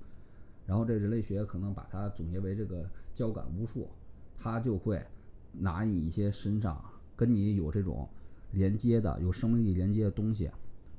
[0.64, 3.86] 然后这人类学可能把它总结为这个交感巫术，
[4.34, 5.04] 他就会
[5.52, 6.82] 拿你一些身上
[7.14, 8.08] 跟你有这种
[8.52, 10.50] 连接的、有生命力连接的东西，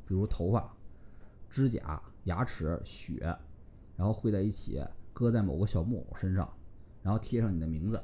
[0.08, 0.74] 比如头发、
[1.50, 3.38] 指甲、牙齿、血，
[3.96, 4.82] 然后汇在一起，
[5.14, 6.50] 搁在某个小木偶身上，
[7.04, 8.02] 然后贴上你的名字，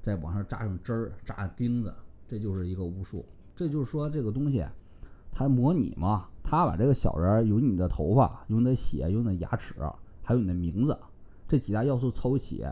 [0.00, 1.94] 再往上扎上针儿、扎钉子，
[2.26, 3.24] 这就是一个巫术。
[3.54, 4.64] 这就是说这个东西，
[5.30, 9.74] 它模拟嘛，它把这个小人儿有你的头发、有你的血、有你的牙齿，
[10.22, 10.98] 还有你的名字
[11.46, 12.66] 这几大要素凑一起，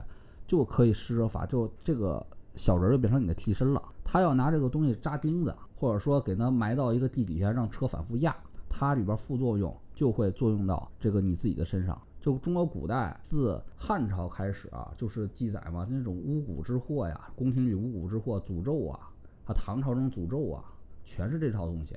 [0.47, 3.83] 就可以施舍法，就这个小人就变成你的替身了。
[4.05, 8.37] 他要拿这个东西扎钉子，或者说给它埋到一个地底下，让车反复压，
[8.73, 12.01] 它里边副作用就会作用到这个你自己的身上。
[12.21, 19.11] 就中国古代自汉朝开始啊，就是记载嘛，那种巫蛊之祸呀，宫廷里巫蛊之祸、诅咒啊，
[19.45, 20.65] 啊唐朝这种诅咒啊，
[21.05, 21.97] 全是这套东西。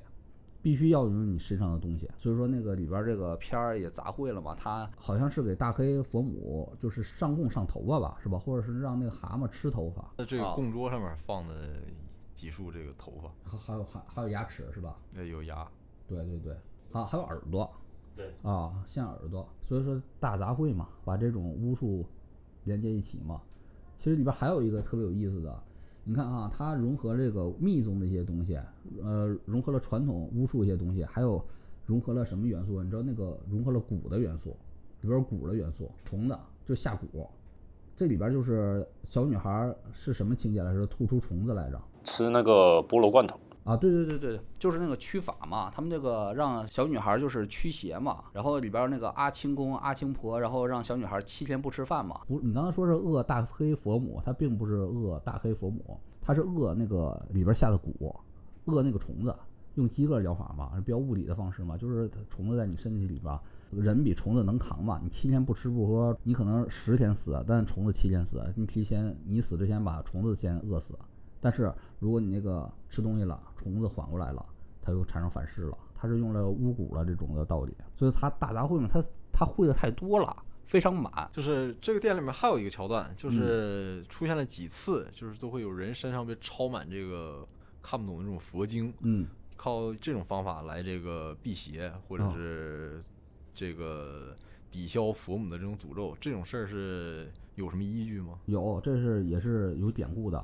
[0.64, 8.40] 必须要用你身上的东西，所以说那个里边这个片儿也杂烩了嘛，他好像是给大黑佛母就是上供上头发吧，是吧？
[8.40, 11.54] 或者是让那个蛤蟆吃头发，那这个啊供桌上面放的
[12.34, 14.98] 几束这个头发，还还有还还有牙齿是吧？
[15.14, 15.70] 那有牙，
[16.08, 16.54] 对对对，
[16.92, 17.70] 啊还有耳朵，
[18.16, 22.06] 对啊，像耳朵，所以说大杂烩嘛，把这种巫术
[22.64, 23.42] 连接一起嘛。
[23.98, 25.64] 其实里边还有一个特别有意思的，
[26.04, 28.60] 你看啊，它融合这个密宗的一些东西，
[29.02, 31.44] 呃，融合了传统巫术一些东西，还有
[31.86, 32.84] 融合了什么元素？
[32.84, 34.50] 你知道那个融合了蛊的元素，
[35.02, 37.28] 里边有蛊的元素，虫子就下蛊。
[37.96, 40.86] 这里边就是小女孩儿是什么情节来着？
[40.86, 41.82] 吐出虫子来着。
[42.04, 58.16] 吃那个菠萝罐头，啊，对对对对，就是那个驱法嘛，他们那个让小女孩就是驱邪嘛，然后里边那个阿清公、阿清婆，然后让小女孩七天不吃饭嘛，不，你刚才说是恶大黑佛母，它并不是恶大黑佛母，它是恶那个里边下的蛊，
[58.66, 59.36] 恶那个虫子，
[59.74, 63.36] 用饥饿疗法嘛，比较物理的方式嘛，就是虫子在你身体里边，
[63.72, 70.94] 人比虫子能扛嘛，你七天不吃不喝，你可能十天死，但虫子七天死，你提前你死之前把虫子先饿死，
[71.46, 74.44] 但是如果你那个吃东西了，虫子缓过来了，
[74.82, 79.00] 它又产生反噬了，它是用了巫蛊了这种的道理，所以它大杂烩嘛，它
[79.32, 81.30] 它会的太多了，非常满。
[81.32, 87.48] 就是这个店里面还有一个桥段，嗯就是出现了几次，就是都会有人身上被抄满这个
[87.80, 93.04] 看不懂的这种佛经，嗯，靠这种方法来这个辟邪，或者哦是
[93.54, 94.36] 这个
[94.72, 98.40] 抵消佛母的这种诅咒，这种事儿是有什么依据吗？
[98.48, 100.44] 有，这是也是有典故的，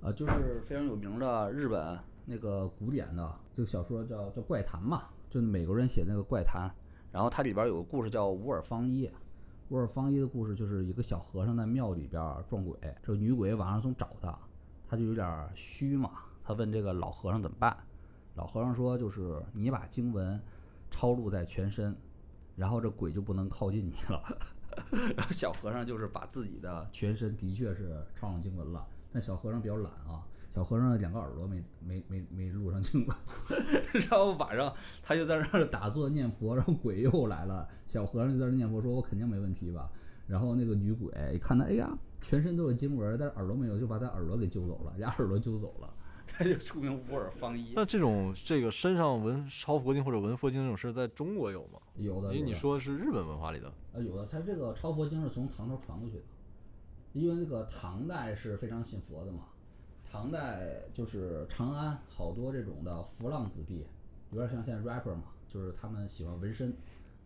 [0.00, 6.70] 啊，就是非常有名的日本那个古典的这个小说叫叫怪谈嘛，就美国人写那个怪谈，
[7.10, 9.10] 然后它里边有个故事叫乌尔方一。
[9.70, 14.38] 乌尔方一的故事就是一个小和尚在庙里边撞鬼，这个女鬼晚上总找他，
[14.88, 16.10] 他就有点虚嘛，
[16.42, 17.76] 他问这个老和尚怎么办，
[18.34, 20.40] 老和尚说就是你把经文
[20.90, 21.94] 抄录在全身，
[22.56, 24.22] 然后这鬼就不能靠近你了。
[25.16, 33.16] 然后小和尚就是把自己的全身的确是抄上经文了，但小和尚比较懒啊，小和尚两个耳朵没没没没录上经文，
[34.08, 39.90] 然后晚上他就在那儿打坐念佛，然后鬼又来了，小和尚就在那儿念佛，说我肯定没问题吧。
[40.26, 41.90] 然后那个女鬼一看他，哎呀，
[42.20, 45.94] 全身都有经文，但是耳朵没有，就把他耳朵给揪走了，俩耳朵揪走了。
[46.30, 47.72] 他就出名无耳方一。
[47.74, 51.80] 那这种这个身上纹抄佛经或者纹佛经这种事，在中国有吗？
[51.96, 56.22] 有的，因为你说的说是日本文化里的，啊，有的，他这个抄佛经是从唐朝传过去的，
[57.18, 59.40] 因为那个唐代是非常信佛的嘛。
[60.10, 63.84] 唐代就是长安好多这种的浮浪子弟，
[64.30, 66.72] 有点像现在 rapper 嘛，就是他们喜欢纹身，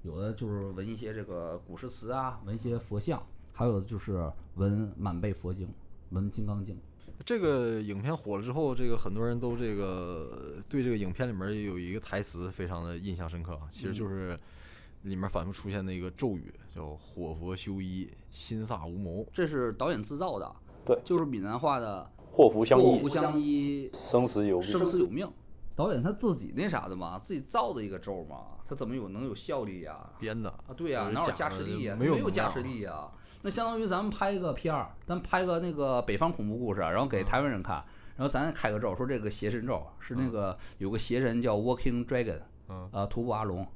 [0.02, 5.68] 有的就是纹一些这个古诗词啊，纹一些佛像，还有就是纹满背佛经，
[6.10, 6.74] 纹《金刚经》。
[7.24, 14.36] 这个影片火了之后，这个很多人都这个对这个影片里面有一个台词非常的印象深刻啊，其实就是
[15.02, 19.26] 里面反复出现的一个咒语，叫“火佛修一，心萨无谋。
[19.32, 20.52] 这是导演自造的。
[20.84, 20.98] 对。
[21.04, 24.68] 就是闽南话的祸福相依祸福，相依，生死有命。
[24.68, 25.30] 生死有命。
[25.74, 32.06] 导演他自己那啥的嘛，自己造的一个咒嘛，他怎么有能有效力呀、”编的啊，对呀、就是哪有加持力呀、没？
[32.06, 33.10] 有没有加持力呀、
[33.40, 37.76] 那相当于咱们拍一个片儿，咱拍个那个北方恐怖故事，然后给台湾人看，
[38.16, 42.88] 然后咱开个咒，说这个邪神咒是那个有个邪神叫 Walking Dragon，嗯。
[42.92, 43.66] 呃，徒步阿龙，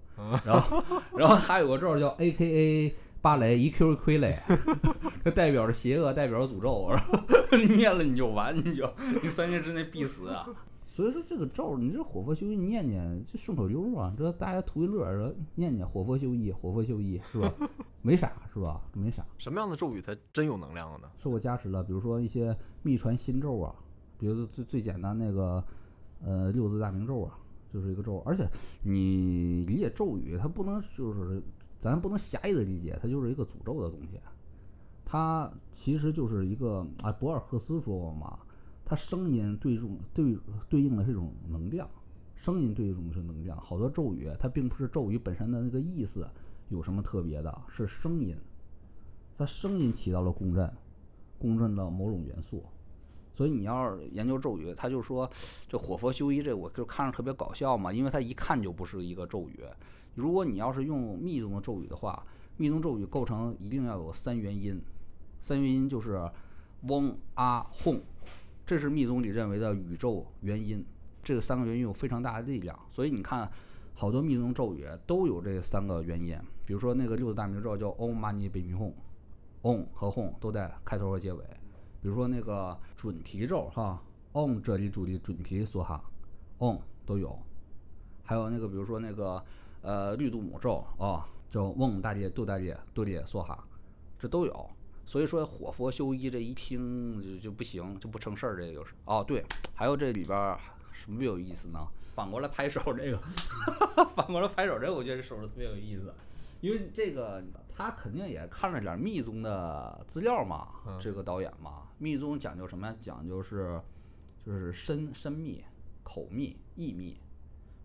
[0.45, 0.83] 然后
[1.17, 4.35] 然后还有个咒叫 A K A 芭蕾一 Q 傀儡，
[5.25, 7.19] 这代表着邪恶，代表着诅咒，然后
[7.77, 8.89] 念了你就完，你就
[9.23, 10.47] 你三天之内必死啊！
[10.89, 17.53] 所以说这个咒，你这火佛修一念念就顺口溜儿啊，这大家图一乐儿，说念念火佛修一，火佛修一，是吧？
[18.01, 18.81] 没啥是吧？
[18.95, 21.09] 没啥，什么样的咒语才真有能量了呢？
[21.19, 23.75] 受过加持的，比如说一些秘传心咒啊，
[24.19, 25.63] 比如说最最简单那个
[26.25, 27.37] 呃六字大明咒啊，
[27.77, 28.49] 就是一个咒，而且
[28.85, 31.43] 你理解咒语，它不能就是
[31.79, 34.19] 咱不能狭义的理解，它就是一个诅咒的东西，
[35.05, 38.39] 它其实就是一个啊，博尔赫斯说过嘛，
[38.83, 40.39] 它声音对这种对
[40.71, 41.87] 对应的是一种能量，
[42.35, 46.27] 声音对应的是能量，好多咒语它并不是咒语本身的那个意思
[46.71, 48.35] 有什么特别的，是声音，
[49.37, 50.73] 它声音起到了共振，
[51.39, 52.65] 共振到某种元素。
[53.37, 55.31] 所以你要是研究咒语，他就说
[55.69, 59.61] 这火佛修一这我就看着特别搞笑嘛，因为它一看就不是一个咒语。
[60.15, 62.25] 如果你要是用密宗的咒语的话，
[62.57, 64.81] 密宗咒语构成一定要有三元音，
[65.39, 66.27] 三元音就是
[66.85, 68.01] 嗡啊吽，
[68.65, 70.83] 这是密宗里认为的宇宙元音。
[71.23, 73.51] 这个三个元音有非常大的力量，所以你看
[73.93, 76.39] 好多密宗咒语都有这三个元音。
[76.65, 78.93] 比如说那个六字大明咒叫 Om Mani p a m e Hum。
[79.63, 81.45] Om 和哄都在开头和结尾。
[82.07, 84.01] 比如说那个准提咒哈
[84.33, 86.01] ，Om 这里主力准提梭哈
[86.61, 87.37] ，Om 都有。
[88.23, 89.45] 还有那个比如说那个
[89.83, 93.59] 呃绿度母咒啊，叫嗡大列度大列度列梭哈，
[94.21, 94.71] 这都有。
[95.05, 98.57] 所以说火佛修一这一听就就不行，就不成事儿。
[98.57, 100.57] 这个就是哦对，还有这里边
[100.93, 101.89] 什么有意思呢？
[102.15, 103.19] 反过来拍手这个，
[104.15, 106.15] 反过来拍手这个，我觉得这手势特别有意思。
[106.61, 112.97] 因为这个他肯定也看了点儿密宗的资料嘛，嗯这个导演嘛，密宗讲究什么呀？
[113.03, 113.81] 讲究是
[114.45, 115.65] 就是身身密、
[116.03, 117.19] 口密、意密。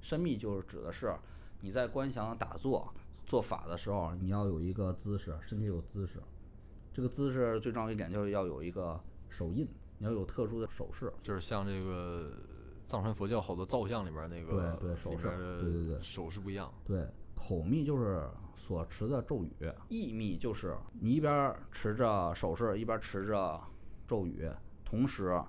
[0.01, 1.13] 身密就是指的是
[1.59, 2.91] 你在观想打坐
[3.27, 6.19] 做法的时候，你要有一个姿势，身体有姿势，
[6.91, 9.67] 这个姿势最重要一点就是要有一个手印，
[9.99, 11.13] 你要有特殊的手势。
[11.21, 12.31] 就是像这个
[12.87, 15.27] 藏传佛教好多造像里边那个，对对手势
[15.61, 16.73] 对对对手势不一样。
[16.83, 17.07] 对，
[17.41, 19.51] 口密就是所持的咒语，
[19.89, 23.59] 意密就是你一边儿持着手势，一边儿持着
[24.07, 24.47] 咒语，
[24.85, 25.41] 同时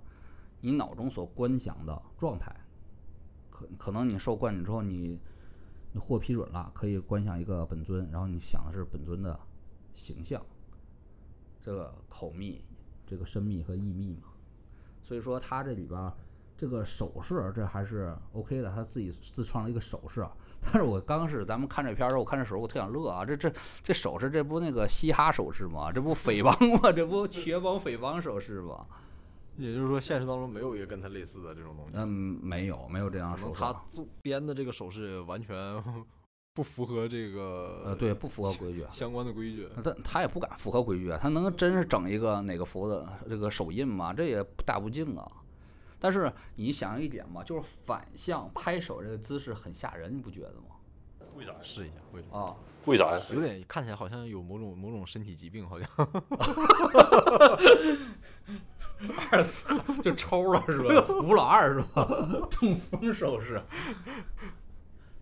[0.63, 2.51] 你脑中所观想的状态，
[3.51, 5.21] 可可能你受灌顶之后你，
[5.93, 9.39] 你获批准了，可以观想一个本尊，然后你想的是本尊的
[9.93, 10.43] 形象，
[11.61, 12.65] 这个口密。
[13.05, 14.29] 这个身密和意密嘛。
[15.03, 16.15] 所以说他这里边儿
[16.57, 20.27] 这个手势这还是 OK 的，他自己自创了一个手势。
[20.65, 23.25] 但是我刚是咱们看这片儿的时候，我看这手势我特想乐啊！
[23.25, 25.91] 这这这手势，这不那个嘻哈手势吗？
[25.93, 26.93] 这不匪帮吗？
[26.93, 28.87] 这不瘸帮匪帮手势吗？
[29.57, 31.93] 也就是说，现实当中没有一个跟他类似的这种东西。
[31.97, 32.07] 嗯，
[32.43, 33.73] 没有没有这样的可能手势啊。
[33.73, 35.83] 他做编的这个手势完全
[36.55, 38.85] 不符合这个呃，对，不符合规矩。
[38.89, 39.69] 相关的规矩。
[39.83, 44.13] 他他也不敢符合规矩啊，他能真是整一个哪个佛的这个手印吗？
[44.15, 45.31] 这也大不敬啊。
[46.03, 50.75] 但是你想一点嘛，就是反向拍手这个姿势很吓人，你不觉得吗？
[51.37, 51.53] 为啥？
[51.63, 52.37] 试一下，为啥？
[52.37, 53.23] 啊，为啥呀？
[53.33, 55.89] 有点看起来好像有某种某种身体疾病，好像
[59.31, 61.15] 二四就抽了是吧？
[61.23, 62.05] 吴老二是吧？
[62.51, 63.63] 中风手势。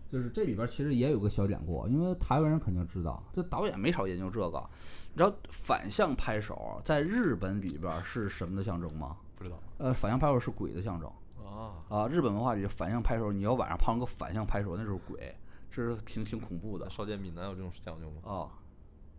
[0.09, 4.69] 就是这里边其实也有个小典故，因为台湾人肯定知道，这导演没少研究这个。
[5.13, 9.15] 你知道反向拍手在日本里边是什么的象征吗？
[9.41, 11.11] 不知道呃，反向拍手是鬼的象征
[11.43, 11.81] 啊。
[11.89, 12.07] 啊。
[12.07, 15.35] 日本文化里反向拍手，你要晚上碰上个反向拍手，那就是鬼，
[15.71, 18.21] 这是挺挺恐怖的少见闽南有这种讲究吗？
[18.23, 18.49] 啊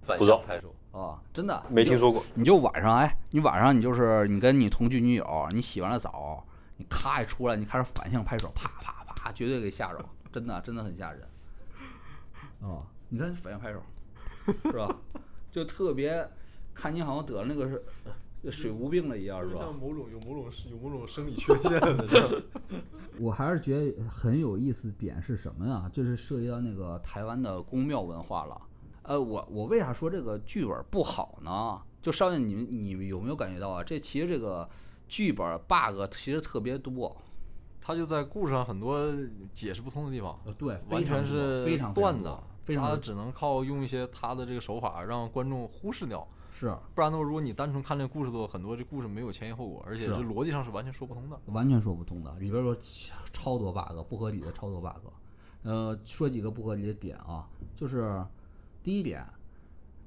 [0.04, 1.22] 反向拍手，啊！
[1.32, 1.96] 真的没听。
[1.96, 2.22] 说过。
[2.35, 6.44] 你就晚上哎，你晚上你就是你跟你同居女友，你洗完了澡，
[6.76, 11.22] 你咔一出来，你开始反向拍手，啪啪啪，绝对给吓着， 真的真的很吓人。
[12.61, 13.80] 啊，你看反向拍手，
[14.64, 14.88] 是吧？
[15.52, 16.28] 就特别
[16.74, 18.12] 看你好像得了那个是呃
[18.50, 19.61] 水无病了一样，是吧？
[19.61, 22.42] 像某种有某种有某种生理缺陷的。
[23.20, 25.88] 我还是觉得很有意思点是什么呀？
[25.92, 28.61] 就是涉及到那个台湾的宫庙文化了。
[29.02, 31.81] 呃，我我为啥说这个剧本不好呢？
[32.00, 33.85] 就少爷，你们你们有没有感觉到啊？
[33.85, 34.68] 这其实这个
[35.09, 37.14] 剧本 bug 其实特别多。
[37.85, 39.12] 他就在故事上很多
[39.52, 46.26] 解释不通的地方，呃，对，完全是非常断的，非常他只能靠用一些他的这个手法让观众忽视掉。
[46.68, 51.37] 是，不然的话，如果你单纯看这个故事的话，很多这故事没有前因后果，而且是是逻辑上是完全说不通的。
[51.46, 52.77] 完全说不通的，里边有
[53.33, 55.09] 超多 bug，不合理的超多 bug。
[55.64, 58.25] 呃，说几个不合理的点啊，就是
[58.81, 59.27] 第一点，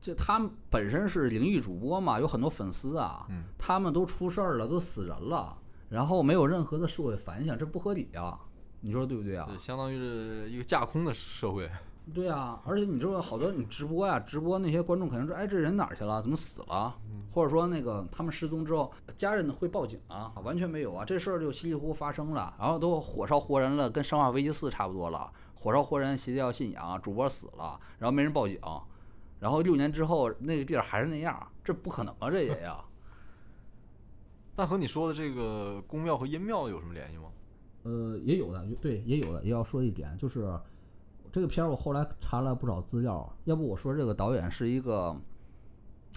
[0.02, 5.58] 这他们本身是灵异主播嘛，有很多粉丝啊，嗯他们都出事儿了，都死人了，
[5.90, 8.40] 然后没有任何的社会反响，这不合理啊，
[8.80, 9.46] 你说对不对啊？
[9.50, 11.70] 对，相当于是一个架空的社会。
[12.14, 16.22] 对啊，而且你知道好多你直播呀，直播那些观众肯定说，哎，这人哪儿去了？
[16.22, 16.96] 怎么死了？
[17.32, 20.32] 或者说那个他们失踪之后，家人会报警啊？
[20.44, 28.60] 完全没有啊，这事儿就稀里糊涂发生了，然后都火烧活人了，跟《生化危机四》差不多了，火烧活人，邪教信仰，主播死了，然后没人报警，
[29.40, 32.78] 然后六年之后那个地儿还是那样，这不可能啊，这也呀。
[34.58, 37.24] 那和你说的这个宫庙和阴庙有什么联系吗？
[37.84, 40.58] 呃，也有的，对，也有的，也要说一点，就是
[41.36, 45.14] 这个片儿我后来查了不少资料，要不我说这个导演是一个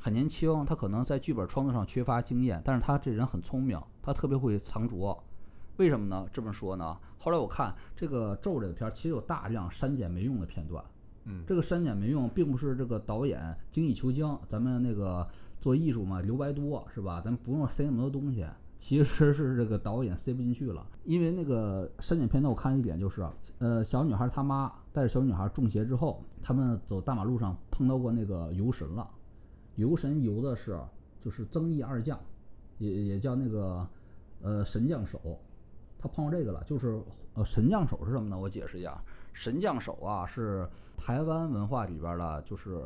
[0.00, 5.20] 很年轻，他可能在剧本创作上缺乏经验，但是他这人很聪明，他特别会藏拙。
[5.78, 6.24] 为什么呢？
[6.32, 6.96] 这么说呢？
[7.18, 10.84] 后来我看这个《咒》这个片儿，其实有大量删减没用的片段。
[11.24, 15.26] 嗯，这个删减没用，并不是这个导演精益求精，咱们那个
[15.60, 17.20] 做艺术嘛，留白多是吧？
[17.20, 18.46] 咱不用塞那么多东西。
[18.80, 23.26] 其实是这个导演塞不进去了，因为那个删减片段，我看了一点就是，
[23.58, 29.08] 呃，小女孩她妈带着小女孩中邪之后，他们走大马路上碰到过那个游神了，
[29.76, 30.76] 游神游的是
[31.20, 32.18] 就是增益二将，
[32.78, 33.86] 也也叫那个
[34.42, 35.38] 呃神将手，
[36.00, 37.00] 他碰到这个了，就是
[37.34, 38.36] 呃神将手是什么呢？
[38.36, 39.00] 我解释一下，
[39.32, 42.82] 神将手啊是台湾文化里边的，就是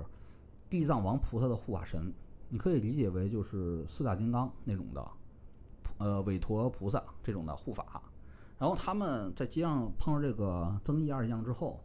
[0.69, 2.13] 地藏王菩萨的护法神，
[2.51, 5.09] 你可以理解为就是四大金刚那种的，
[5.97, 8.03] 呃韦陀菩萨这种的护法。
[8.59, 11.81] 然后他们在街上碰到这个增益二将之后，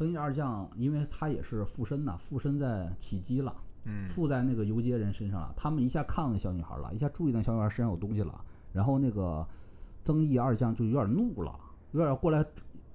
[0.00, 3.54] 增益二将因为他也是附身呐，附身在起机了。
[3.84, 5.52] 嗯，附在那个游街人身上了。
[5.54, 9.46] 他们一下看到那小女孩了，一下注意到那小女孩身上有东西了，然后那个
[10.02, 11.54] 曾毅二将就有点怒了，
[11.92, 12.42] 有点过来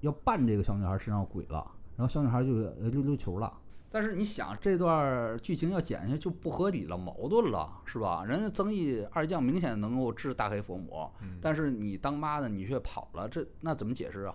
[0.00, 1.64] 要办这个小女孩身上有鬼了，
[1.96, 3.56] 然后小女孩就呃溜溜球了。
[3.88, 8.24] 但是你想这段剧情要剪下去就不合理了，矛盾了，是吧？
[8.24, 14.34] 人家曾毅二将明显能够治大黑佛母，嗯但是你当妈的你却跑了，这那怎么解释啊？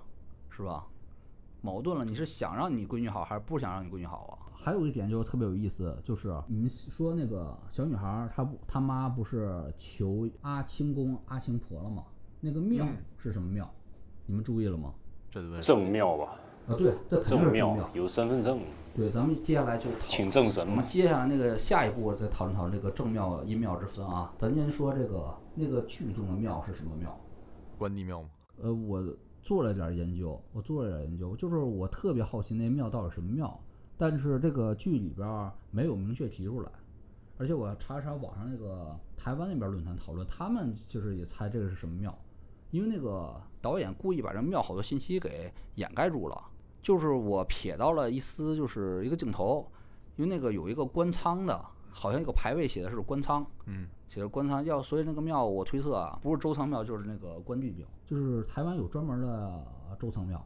[0.50, 0.86] 是吧？
[1.62, 4.52] 矛盾了，你是想让你闺女好，还是不想让你闺女好啊？
[4.54, 12.04] 还有一点就是特别有意思，就是你们说那个小女孩，她不，她妈不是求阿清公、阿清婆了吗？
[12.40, 13.68] 那个庙嗯是什么庙？
[14.26, 14.94] 你们注意了吗？
[15.30, 16.36] 这得问正庙吧，
[16.68, 17.90] 啊，对，这肯定是正庙。
[17.94, 18.60] 有身份证，
[18.96, 20.74] 对，咱们接下来就讨请正神嘛。
[20.74, 24.34] 我们接下来那个下一步再讨论讨论这个正庙阴庙之分啊。
[24.38, 27.18] 咱先说这个那个剧中的庙是什么庙？
[27.78, 28.30] 关帝庙吗？
[28.62, 29.02] 呃，我
[29.42, 33.60] 做了点研究，我做了点研究，就是我特别好奇那庙到底什么庙，
[33.98, 36.72] 但是这个剧里边没有明确提出来，
[37.38, 42.16] 而且我查了查网上那个台湾那边论坛讨论，他们就是也猜这个是什么庙，
[42.70, 46.44] 因为那个导演故意把这庙好多信息给掩盖住了，
[46.82, 49.68] 就是我瞥到了一丝就是一个镜头，
[50.18, 59.68] 因为那个有一个官仓的，好像一个牌位写的是关仓，嗯，写的关仓要，所以那个庙我推测啊，不是周仓庙就是那个关帝庙，就是台湾有专门的
[60.00, 60.44] 周仓庙，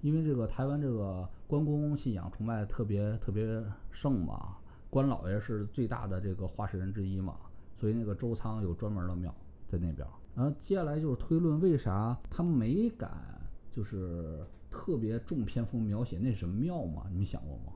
[0.00, 4.56] 因为这个台湾这个关公信仰崇拜特别特别盛嘛，
[4.90, 7.36] 关老爷是最大的这个化石人之一嘛，
[7.74, 9.34] 所以那个周仓有专门的庙
[9.68, 10.10] 在那边儿。
[10.34, 13.10] 然后接下来就是推论为啥他没敢
[13.70, 17.04] 就是特别重篇幅描写那是什么庙嘛？
[17.10, 17.72] 你们想过吗？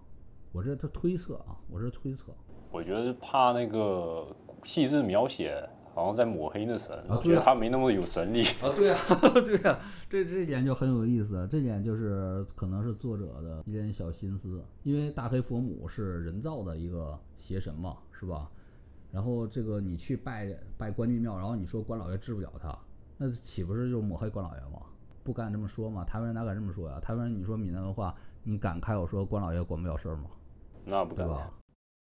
[0.52, 2.34] 我这他推测啊，我这推测。
[2.70, 4.26] 我觉得怕那个
[4.64, 8.44] 细致描写，好像在抹黑那神，觉得他没那么有神力。
[8.62, 8.96] 啊，对呀、
[9.44, 18.48] 对呀、这这点就很有意思，这点就是可能是作者的一点小心思，因为大黑佛母是人造的一个邪神嘛，是吧？
[19.10, 22.78] 然后这个你去拜拜关帝庙，然后你说关老爷治不了他，
[23.18, 24.80] 那岂不是就抹黑关老爷吗？
[25.24, 27.00] 不敢这么说嘛，台湾人哪敢这么说呀？
[27.00, 28.14] 台湾人你说闽南文化，
[28.44, 30.30] 你敢开口说关老爷管不了事儿吗？
[30.84, 31.26] 那不敢。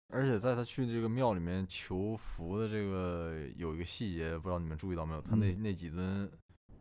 [0.07, 5.21] 而且在他去这个庙里面求福的这个有一个细节，不知道你们注意到没有？
[5.21, 6.29] 他那那几尊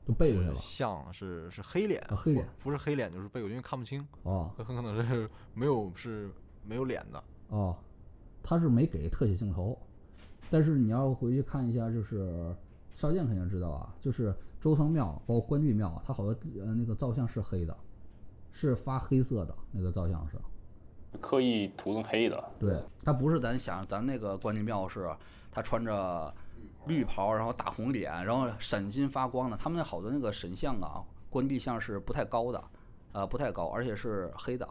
[0.04, 0.54] 都背过去了。
[0.54, 6.30] 像是是黑脸啊，黑脸不是黑脸就是背过去，因为看不清，哦很可能是没有是
[6.64, 7.24] 没有脸的。
[7.48, 7.76] 哦，
[8.42, 9.76] 他是没给特写镜头，
[10.50, 12.54] 但是你要回去看一下，就是
[12.92, 17.76] 少剑肯定知道啊，就是周仓庙包括关帝庙，它好多呃那个造像是黑的，
[18.52, 20.38] 是发黑色的那个造像是。
[21.20, 22.44] 刻意涂成黑的。
[22.58, 25.10] 对，他不是咱想咱那个关帝庙是，
[25.50, 26.34] 他穿着
[26.86, 29.56] 绿袍，然后大红脸，然后闪金发光的。
[29.56, 32.64] 他们那好多那个神像啊，关帝像是不太高的，
[33.12, 34.68] 呃，不太高，而且是黑的。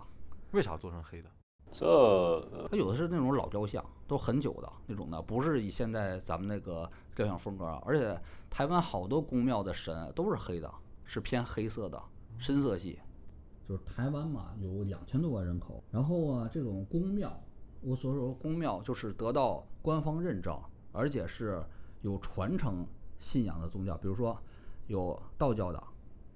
[0.52, 1.30] 为啥做成黑的？
[1.72, 7.82] 这它有的是那种老雕像，都很久的那种的，不是以现在咱们那个雕像风格啊。
[7.84, 8.16] 而且
[8.48, 10.72] 台湾好多宫庙的神都是黑的，
[11.04, 12.00] 是偏黑色的
[12.38, 13.00] 深色系。
[13.68, 17.32] 就是台湾嘛，有两千多万人口，然后啊，这种宫庙，
[17.82, 20.60] 我所说宫庙就是得到官方认证，
[20.92, 21.64] 而且是
[22.02, 22.86] 有传承
[23.18, 24.38] 信仰的宗教，比如说
[24.88, 25.82] 有道教的，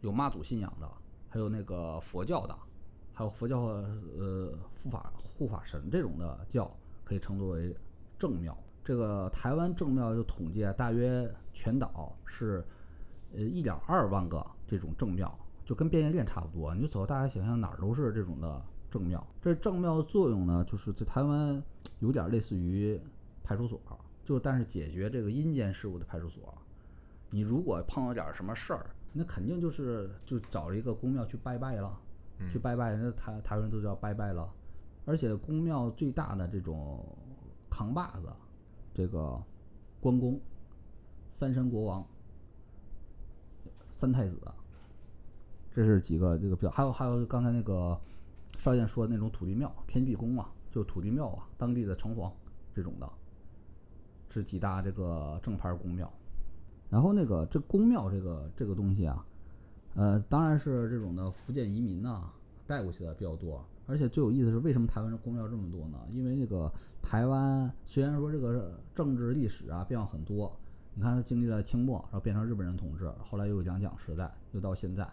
[0.01, 0.89] 有妈祖信仰的，
[1.27, 2.57] 还有那个佛教的，
[3.13, 6.71] 还有佛教呃护法护法神这种的教，
[7.03, 7.75] 可以称作为
[8.17, 8.57] 正庙。
[8.83, 12.65] 这个台湾正庙就统计，大约全岛是
[13.33, 15.37] 呃一点二万个这种正庙，
[15.67, 16.73] 就跟便利店差不多。
[16.73, 19.27] 你就走，大家想象哪儿都是这种的正庙。
[19.41, 21.61] 这正庙的作用呢，就是在台湾
[21.99, 22.97] 有点类似于
[23.43, 23.77] 派出所，
[24.23, 26.57] 就但是解决这个阴间事务的派出所。
[27.31, 31.99] 你如果碰到点儿什么事儿，那肯定就是就找一个公庙去拜拜了，
[32.49, 34.49] 去拜拜，那台台湾人都叫拜拜了。
[35.05, 37.05] 而且公庙最大的这种
[37.69, 38.29] 扛把子，
[38.93, 39.37] 这个
[39.99, 40.39] 关公、
[41.33, 42.05] 三山国王、
[43.89, 44.39] 三太子，
[45.77, 47.95] 这是几个这个比较，还有还有刚才那个
[48.57, 52.31] 少燕说的那种土地庙、天地宫啊，就土地庙啊，当地的城隍
[52.73, 53.07] 这种的，
[54.27, 56.11] 是几大这个正牌宫庙。
[56.89, 59.23] 然后那个这宫庙这个这个东西啊，
[59.93, 62.27] 呃，当然是这种的福建移民呐、
[62.65, 63.63] 带过去的比较多。
[63.85, 65.99] 而且最有意思是，为什么台湾的宫庙这么多呢？
[66.09, 66.73] 因为那个
[67.03, 70.57] 台湾虽然说这个政治历史啊变化很多，
[70.95, 75.07] 你看它经历了清末，然后变成日本人统治，后来又有两蒋时代，又到现在，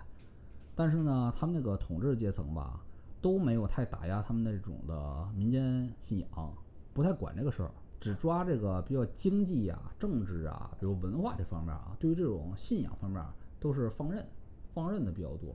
[0.74, 2.80] 但是呢，他们那个统治阶层吧，
[3.20, 6.54] 都没有太打压他们那种的民间信仰，
[6.92, 7.70] 不太管这个事儿，
[8.00, 13.24] 只抓这个比较经济啊、政治啊，比如文化这方面啊，对于这种信仰方面
[13.60, 14.26] 都是放任，
[14.72, 15.54] 放任的比较多。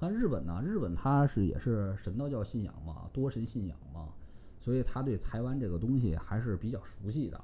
[0.00, 4.08] 看日本呢，日本它是也是神道教信仰嘛，多神信仰嘛，
[4.58, 7.40] 所以他对台湾这个东西还是比较熟悉的。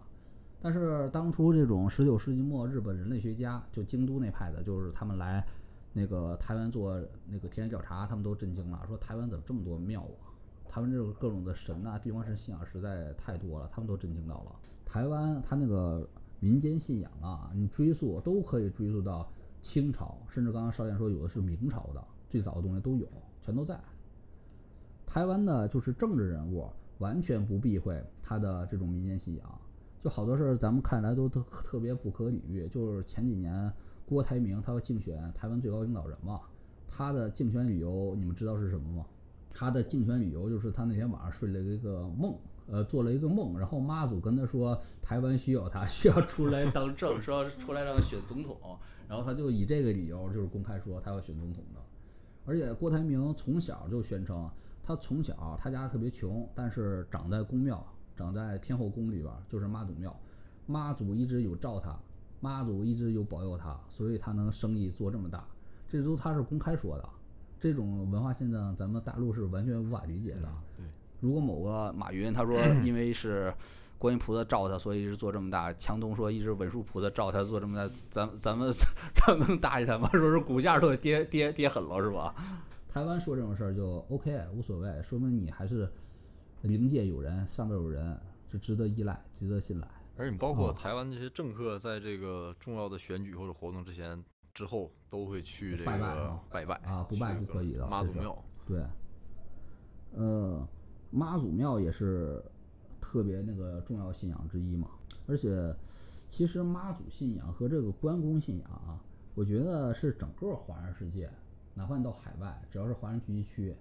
[0.60, 5.46] 但是当初这种十九世纪末日本人类学家，就京都那派的，就是他们来
[5.92, 10.30] 那个台湾做那个田野调查，他们都震惊了，说台湾怎么这么多庙啊？
[10.68, 14.54] 台湾这种各种的神呐、地方神信仰实在太多了，他们都震惊到了。
[14.86, 19.28] 台湾它那个民间信仰啊，你追溯都可以追溯到
[19.62, 23.08] 清朝，甚至刚刚少燕说有的是明朝的，最早的东西都有，
[23.42, 23.78] 全都在。
[25.06, 29.60] 台湾呢，就是政治人物完全不避讳他的这种民间信仰，
[30.00, 32.68] 就好多事儿咱们看来都特特别不可理喻。
[32.68, 33.72] 就是前几年
[34.10, 36.40] 郭台铭他要竞选台湾最高领导人嘛，
[36.88, 39.06] 他的竞选理由你们知道是什么吗？
[39.52, 42.36] 他的竞选理由就是他那天晚上睡了一个梦，
[42.66, 48.58] 呃，做了一个梦，然后妈祖跟他说台湾需要他，需要出来当政， 说出来让选总统，
[49.08, 51.80] 然后他就以这个理由就是公开说他要选总统的。
[52.44, 54.50] 而且郭台铭从小就宣称，
[54.82, 57.86] 他从小他家特别穷，但是长在宫庙，
[58.16, 60.18] 长在天后宫里边儿，就是妈祖庙，
[60.66, 61.96] 妈祖一直有照他，
[62.40, 65.44] 妈祖一直有保佑他，所以他能生意做这么大，
[65.88, 67.08] 这都他是公开说的。
[67.60, 70.48] 这种文化现象，咱们大陆是完全无法理解的。
[70.76, 70.86] 对，
[71.20, 73.52] 如果某个马云他说 因为是
[73.98, 78.72] 观音菩萨罩他，所以一直做这么大；强东说一直文殊菩萨罩他做这么大，咱咱们
[79.12, 80.08] 咱们能搭理他吗？
[80.12, 82.34] 说是股价都跌跌跌狠了是吧？
[82.88, 85.86] 台湾说这种事儿就 OK 无所谓，说明你还是
[86.62, 88.18] 灵界有人，上边有人，
[88.50, 89.86] 是值得依赖，值得信赖。
[90.20, 98.44] 而且你包括哦台湾这些政客，在这个重要的选举或者活动之前、之后，都会去这个拜拜啊不拜不可以的妈祖庙。
[98.66, 98.84] 对，
[100.12, 100.68] 呃，
[101.10, 102.44] 妈祖庙也是
[103.00, 104.90] 特别那个重要信仰之一嘛。
[105.26, 105.74] 而且，
[106.28, 109.02] 其实妈祖信仰和这个关公信仰啊，
[109.34, 111.30] 我觉得是整个华人世界，
[111.72, 113.74] 哪怕你到海外，只要是华人聚集区，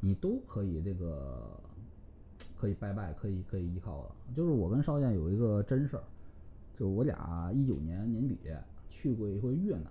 [0.00, 1.60] 你都可以这个
[2.56, 4.34] 可以拜拜，可以可以依靠的。
[4.34, 6.04] 就是我跟少燕有一个真事儿，
[6.72, 8.38] 就是我俩一九年年底
[8.88, 9.90] 去过一回越南，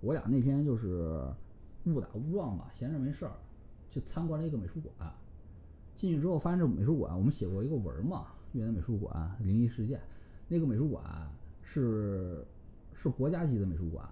[0.00, 1.22] 我俩那天就是
[1.86, 3.32] 误打误撞吧，闲着没事儿，
[3.90, 5.12] 去参观了一个美术馆。
[5.94, 10.00] 进去之后发现这美术馆，我们写过一个文嘛，越南美术馆灵异事件。
[10.48, 11.02] 那个美术馆
[11.62, 12.44] 是
[12.92, 14.06] 是国家级的美术馆，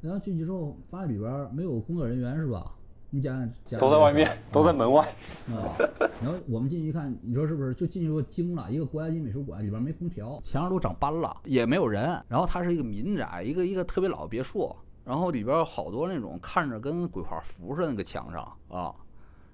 [0.00, 2.74] 然后进去之后发现里边没有工作人员是吧？
[3.12, 5.04] 你讲讲讲都在外面，都在门外。
[5.48, 5.74] 啊，
[6.22, 7.74] 然后我们进去一看，你说是不是？
[7.74, 12.22] 就进去就惊了，一个国家级美术馆里边没空调，墙上都长斑了，也没有人。
[12.28, 18.94] 然后它是一个民宅，一个一个特别老的别墅，然后里边有好多那种看着跟鬼画符似的那个墙上啊。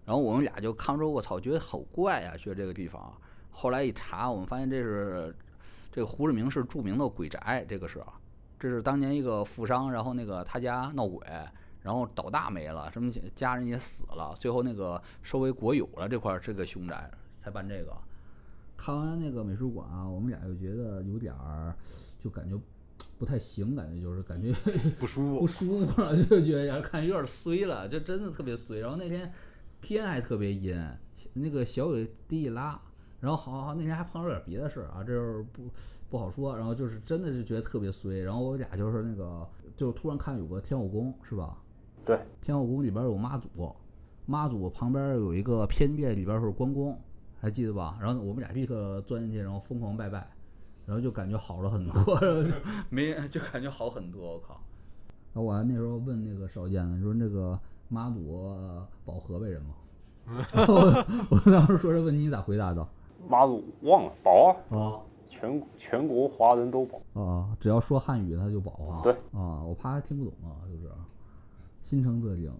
[0.04, 3.12] 然后我们俩就看之后，我操，觉得好怪呀、觉得这个地方。
[3.50, 5.34] 后来一查，我们发现这是
[5.90, 8.00] 这个胡志明市著名的鬼宅，这个是，
[8.60, 11.26] 这是当年一个富商，然后那个他家闹鬼，
[11.86, 17.08] 然后倒大霉了，什么家人也死了，最后那个收为国有了这块儿这个凶宅，
[17.40, 17.96] 才办这个。
[18.76, 21.76] 看完那个美术馆啊，我们俩就觉得有点儿，
[22.18, 22.60] 就感觉
[23.16, 24.52] 不太行，感觉就是感觉
[24.98, 25.38] 不舒服。
[25.42, 28.80] 不舒服了， 就觉得看有点衰了，就真的特别衰。
[28.80, 29.32] 然后那天
[29.80, 30.76] 天还特别阴，
[31.34, 32.80] 那个小雨滴一拉，
[33.20, 35.70] 然后好好那天还碰到点别的事儿啊，这是不
[36.10, 36.56] 不好说。
[36.56, 38.18] 然后就是真的是觉得特别衰。
[38.18, 41.56] 然后我俩就是那个，就突然看有个天后宫是吧？
[42.06, 43.48] 对，天后宫里边有妈祖，
[44.26, 46.96] 妈祖旁边有一个偏殿，里边是关公，
[47.40, 47.98] 还记得吧？
[48.00, 50.30] 然后我们俩立刻钻进去，然后疯狂拜拜，
[50.86, 52.18] 然后就感觉好了很多。
[52.20, 52.50] 然后就
[52.88, 54.54] 没就感觉好很多，我靠！
[55.34, 59.74] 然后我还那时候问那个少剑呢，说那个妈祖呃保河北人吗？
[60.28, 61.04] 我
[61.36, 62.86] 我当时说这问题，你咋回答的？
[63.28, 67.20] 妈祖忘了保啊，啊全全国华人都保。
[67.20, 69.00] 啊，只要说汉语他就保啊。
[69.02, 70.88] 对啊，我怕他听不懂啊，就是
[71.86, 72.52] 心诚则灵。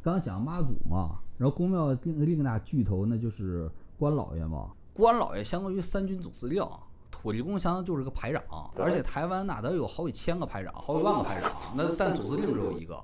[0.00, 4.70] 刚刚讲妈祖嘛，然后宫庙另另一大巨头那就是关老爷嘛。
[4.94, 6.66] 关老爷相当于三军总司令，
[7.10, 12.98] 土地公相当于就是个排长，而且台湾那得有好几千个排长，好几万个排长，那 但总司令只有一个。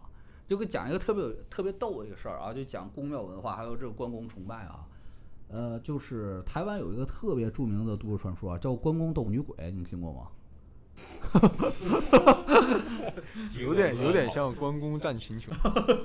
[0.49, 4.87] 就给讲一个特别有特别逗的一个事儿啊，就讲宫庙文化，还有这个关公崇拜啊。
[5.49, 10.29] 呃，就是台湾有一个特别著名的都市传说啊，叫关公斗女鬼，你听过吗？
[13.59, 15.55] 有点有点像关公战秦琼。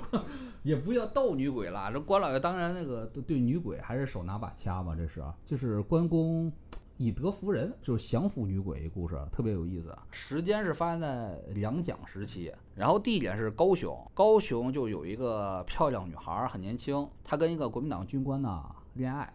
[0.64, 6.52] 也不叫斗女鬼啦，这关老爷当然那个对女鬼还是手拿把掐嘛，这是啊，就是关公
[6.98, 9.98] 以德服人，就是降服女鬼一故事，特别有意思。
[10.12, 18.64] 时间是发生在两蒋时期，然后地点是高雄，高雄就有一个漂亮女孩，很年轻，她跟一个国民党军官呢
[18.94, 19.34] 恋爱，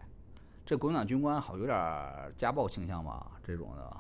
[0.65, 1.77] 这国民党军官好有点
[2.37, 3.97] 家暴倾向吧，这种的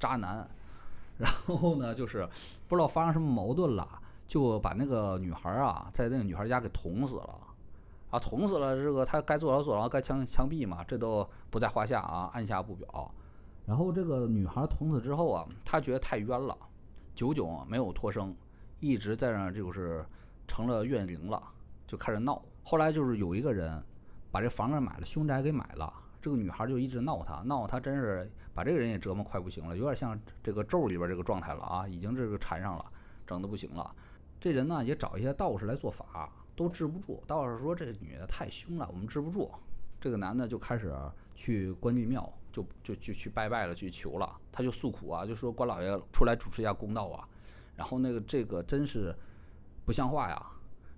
[0.00, 0.48] 渣男，
[1.18, 2.26] 然后呢就是
[2.66, 3.86] 不知道发生什么矛盾了，
[4.26, 7.38] 就把那个女孩啊在那个女孩家给捅死了。
[8.10, 13.12] 啊，捅死了这个他该坐牢坐牢，该枪枪毙嘛，这都不在话下啊，按下不表。
[13.66, 16.56] 然后这个女孩捅死之后啊，他觉得太冤了，
[17.14, 18.34] 久久没有脱生，
[18.80, 20.02] 一直在那就是
[20.46, 21.42] 成了怨灵了，
[21.86, 22.40] 就开始闹。
[22.64, 23.78] 后来就是有一个人
[24.30, 32.92] 把这房子买了，凶宅给买了，这个女孩就一直闹他，闹他真是把这个人也折磨快不行了，有点像这个咒里边这个状态了啊，已经这个缠上了，
[33.26, 33.94] 整的不行了。
[34.40, 37.22] 这人呢也找一些道士来做法，都治不住。
[37.26, 39.50] 道士说这个女的太凶了，我们治不住。
[40.00, 40.94] 这个男的就开始
[41.34, 44.36] 去关帝庙，就就就去拜拜了，去求了。
[44.52, 47.28] 他就诉苦啊，就说关老爷出来主持一下公道啊。
[47.76, 49.14] 然后那个这个真是
[49.84, 50.46] 不像话呀。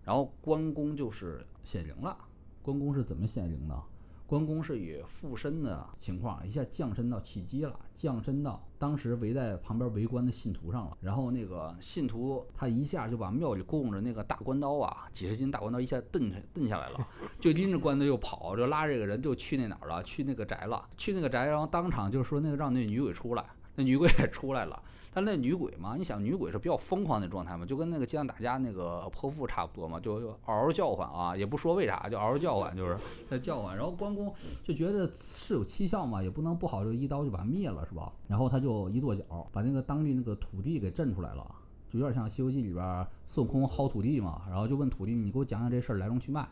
[0.04, 2.16] 然后关公就是显灵了。
[2.62, 3.82] 关公是怎么显灵的？
[4.30, 10.96] 关公是以附身的情况，一下降身到契机了，降身到当时围在旁边围观的信徒上了。
[11.00, 17.08] 然后那个信徒他一下就把庙里供着那个大关刀啊，几十斤大关刀一下蹬下蹬下来了，
[17.40, 23.44] 就拎着关刀就跑，就拉着这个人就去那哪儿了，去那个宅了，去那个宅，然后当场就说那个让那女鬼出来，
[23.76, 24.82] 那女鬼也出来了。
[25.12, 32.96] 但那女鬼嘛，你想女鬼是比较疯狂的状态嘛，就跟那个街上打架那个泼妇差不多嘛，就就嗷嗷叫唤啊，也不说为啥，就嗷嗷叫唤，就是
[33.28, 33.76] 在叫唤。
[33.76, 38.12] 然后关公就觉得是有蹊跷嘛，也不能不好就一刀就把他灭了是吧？
[38.28, 41.44] 然后他就一跺脚，把那个当地那个土地给震出来了，
[41.88, 44.42] 就有点像《西游记》里边孙悟空薅土地嘛。
[44.48, 46.48] 然后就问土地，你给我讲讲这事儿来龙去脉。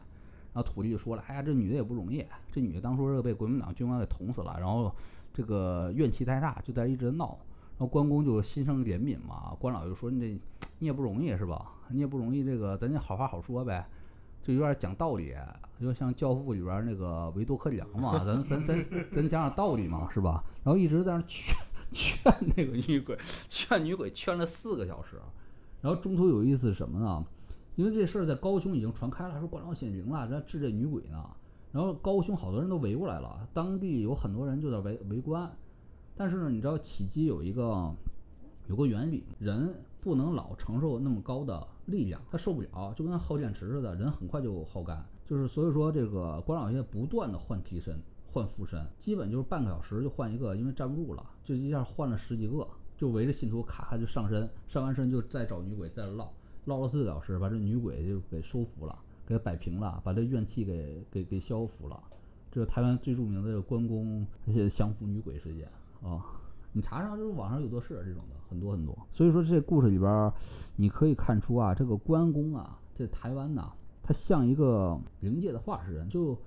[0.55, 4.93] 然后土地就说了，哎呀，这女的也不容易，这女的当初是被国民党军官给捅死了，然后
[5.39, 7.39] 这个怨气太大，就在一直闹。
[7.79, 10.41] 然后关公就心生怜悯嘛，关老就说你这
[10.81, 11.75] 你也不容易是吧？
[11.91, 13.87] 你也不容易，这个咱就好话好说呗，
[14.43, 15.33] 就有点讲道理，
[15.81, 20.43] 就像《教父》里边那个维多克里昂嘛，咱咱咱咱讲讲道理嘛，是吧？
[20.65, 21.57] 然后一直在那劝
[21.93, 23.17] 劝那个女鬼，
[23.49, 25.21] 劝女鬼劝了四个小时，
[25.81, 27.25] 然后中途有意思什么呢？
[27.77, 31.25] 因为这事儿在高雄已经传开了，说关老显灵了，在治这女鬼呢。
[31.73, 35.51] 然后高兄好多人都围过来了，当地有很多人就在围围观。
[36.17, 37.95] 但是呢，你知道起机有一个
[38.69, 45.05] 有个原理，人不能老承受那么高的力量，他受不了，就跟耗电池似的，人很快就耗干。
[45.25, 48.01] 就是所以说，这个关老爷不断的换替身、
[48.33, 52.67] 换附身，基本就是半个小时就换一个，因为站不住了，就一下换了十几个，
[52.97, 56.33] 就围着信徒咔咔就上身，上完身就再找女鬼再唠。
[56.65, 58.99] 唠了四个小时，把这女鬼就给收服了，
[59.29, 62.03] 给它摆平了，把这怨气给给给消服了。
[62.51, 65.69] 这是台湾最著名的这个关公那些降服女鬼事件
[66.03, 66.25] 啊。
[66.73, 68.97] 你查查，就是网上有多是这种的，很多很多。
[69.13, 70.33] 所以说这故事里边儿，
[70.77, 73.71] 你可以看出啊，这个关公啊，在台湾呐，
[74.03, 76.39] 他像一个灵界的化石人，就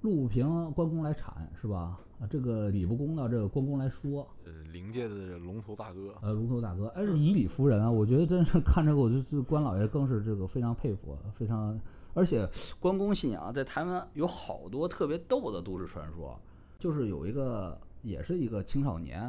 [0.00, 2.00] 路不平关公来铲是吧？
[2.18, 7.90] 啊，这个礼不公呢，这个关公来说，呃，灵界的龙头大哥，呃，龙头大哥，哎，是以理服人啊！
[7.90, 11.76] 我觉得真是看这个，我就这关老爷更是这个非常佩服，非常，
[12.14, 12.48] 而且
[12.78, 16.38] 关公信仰在台湾有好多特别逗的都市传说，
[16.78, 19.20] 就是有一个也是一个青少年，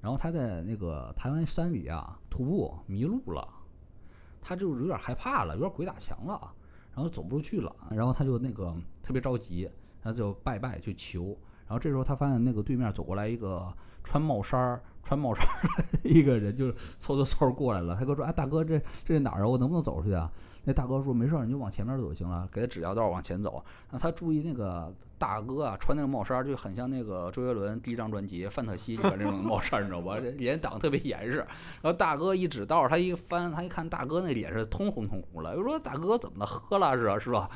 [0.00, 3.46] 然后他在那个台湾山里啊徒步迷路了，
[4.40, 6.52] 他就有点害怕了，有点鬼打墙了，
[6.94, 9.70] 然后走不出去了，然后他就那个特别着急，
[10.00, 11.36] 他就拜拜就求，
[11.72, 13.66] 然后这时候他发现那个对面走过来一个
[14.04, 17.94] 穿帽衫儿、穿帽衫儿的一个人，就是嗖嗖嗖过来了。
[17.94, 19.48] 他跟我说：“哎，大哥，这这是哪儿啊？
[19.48, 20.30] 我能不能走出去啊？”
[20.64, 23.64] 那大哥说：“没事，你就往前面走就行了。”给他指条道往前走。
[23.90, 30.20] 然后他注意那个大哥啊，穿那个帽衫儿就很像那个周杰伦第一张专辑《范特西》里边那种帽衫，你知道吧？
[30.20, 31.38] 这脸挡特别严实。
[31.38, 36.44] 然后大哥一指道，他一翻，他一看大哥那脸是通红通红了，就说：“大哥怎么了？
[36.44, 37.18] 喝了是吧？
[37.18, 37.48] 是吧？”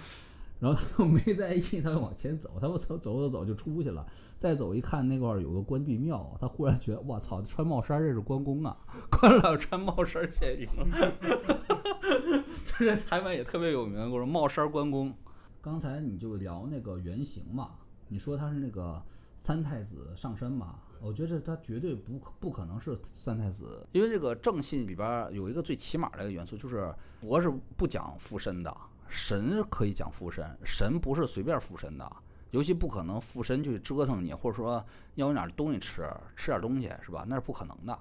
[0.59, 4.07] 然后他又没在意，他就往前走，他们走走走走就出去了。
[4.39, 8.77] 再走一看，那块儿有个关帝庙，他忽然觉得，我操，穿帽衫这是关公啊！
[9.11, 10.69] 关老穿帽衫儿显灵，
[12.79, 14.01] 这台湾也特别有名。
[14.11, 15.13] 我说帽衫关公。
[15.61, 17.71] 刚才你就聊那个原型嘛，
[18.09, 19.03] 你说他是那个
[19.41, 20.77] 三太子上身嘛？
[21.01, 28.75] 我觉得他绝对不不可能是三太子，因为这个正信里边有一个最起码的一个元素，就是佛是不讲附身的，
[29.09, 32.11] 神可以讲附身，神不是随便附身的，
[32.51, 34.85] 尤其不可能附身去折腾你，或者说
[35.15, 37.25] 要你点东西吃，吃点东西是吧？
[37.27, 37.99] 那是不可能的。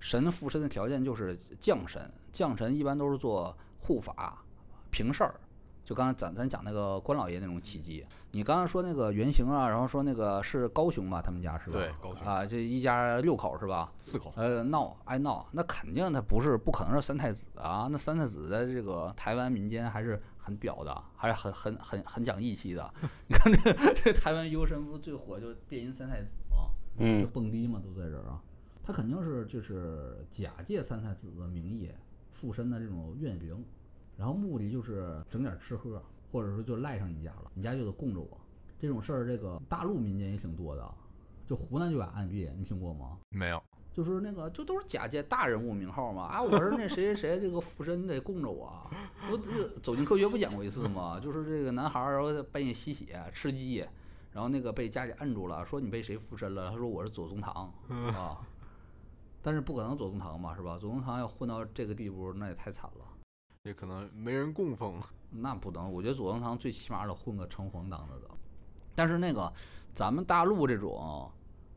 [0.00, 4.42] 神附身的条件就是降神，降神一般都是做护法、
[4.90, 5.34] 平事儿。
[5.82, 11.74] 就刚才咱咱讲那个关老爷那种奇迹，你刚刚说那个原型啊，然后说那个是高雄吧，他们家是吧？
[11.74, 13.92] 对高雄啊，这一家六口是吧？
[13.98, 17.86] 四口，呃，闹爱闹，那肯定他不是不可能是三太子啊。
[17.90, 22.94] 那三太子在这个台湾民间还是很屌的，还是很很很很讲义气的。
[23.26, 26.68] 你看这 这台湾优神不最火就电音三太子嘛？
[26.98, 28.42] 嗯，蹦迪嘛都在这儿啊。
[28.82, 31.90] 他肯定是就是假借三太子的名义
[32.32, 33.64] 附身的这种怨灵，
[34.18, 38.38] 然后目的就是整点吃喝，或者说就赖上你家了，你家就得供着我。
[38.78, 40.94] 这种事儿，这个大陆民间也挺多的，
[41.46, 43.18] 就湖南就有案例，你听过吗？
[43.30, 43.62] 没有，
[43.94, 46.42] 就是那个，就都是假借大人物名号嘛啊！
[46.42, 48.90] 我是那谁谁谁这个附身，你得供着我。
[49.28, 51.20] 不，这个走进科学不讲过一次吗？
[51.20, 53.86] 就是这个男孩儿，然后半夜吸血吃鸡，
[54.32, 56.72] 然后那个被家里摁住了，说你被谁附身了？
[56.72, 58.40] 他说我是左宗棠啊。
[59.40, 60.76] 但是不可能左宗棠嘛，是吧？
[60.76, 63.04] 左宗棠要混到这个地步，那也太惨了。
[63.62, 65.00] 也可能没人供奉。
[65.30, 68.28] 那不能，我觉得左宗棠最起码得混个城隍当的的。
[68.96, 69.52] 但是那个
[69.94, 71.30] 咱们大陆这种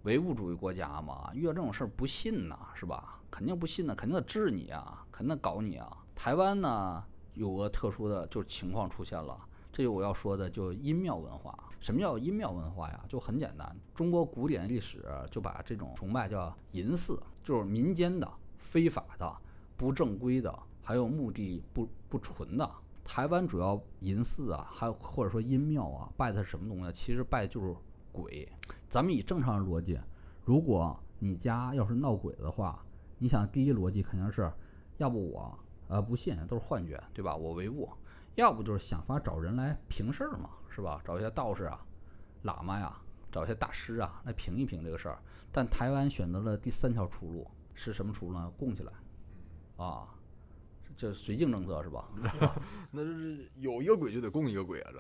[0.08, 3.20] 唯物主义国家嘛，遇到这种事儿不信呐，是吧？
[3.30, 5.97] 肯定不信呢，肯定得治你啊，肯定得搞你啊。
[6.16, 7.03] 台湾呢
[7.34, 9.38] 有个特殊的就是情况出现了，
[9.70, 11.53] 这就我要说的，就阴庙文化。
[11.82, 13.03] 什么叫阴庙文化呀？
[13.10, 19.36] 就很简单，中国古典历史就把这种崇拜叫淫祀，就是民间的、非法的、
[19.76, 22.72] 不正规的，还有目的不不纯的。
[23.03, 26.93] 台湾主要淫祀啊，还有或者说阴庙啊，拜的是什么东西？
[26.93, 27.76] 其实拜就是
[28.22, 28.51] 鬼。
[28.89, 29.99] 咱们以正常的逻辑，
[30.43, 32.84] 如果你家要是闹鬼的话，
[33.20, 34.51] 你想第一逻辑肯定是，
[34.97, 37.36] 要不我呃不信都是幻觉，对吧？
[37.36, 37.89] 我唯物，
[38.36, 41.01] 要不就是想法找人来评事儿嘛，是吧？
[41.03, 41.86] 找一些道士啊、
[42.43, 42.95] 喇嘛呀，
[43.32, 45.20] 找一些大师啊来评一评这个事儿。
[45.51, 48.51] 但台湾选择了第三条出路，是什么出路呢？
[48.57, 48.93] 供起来，
[49.78, 50.07] 啊，
[50.97, 52.09] 这这绥靖政策是吧？
[52.91, 54.99] 那就是有一个鬼就得供一个鬼啊，这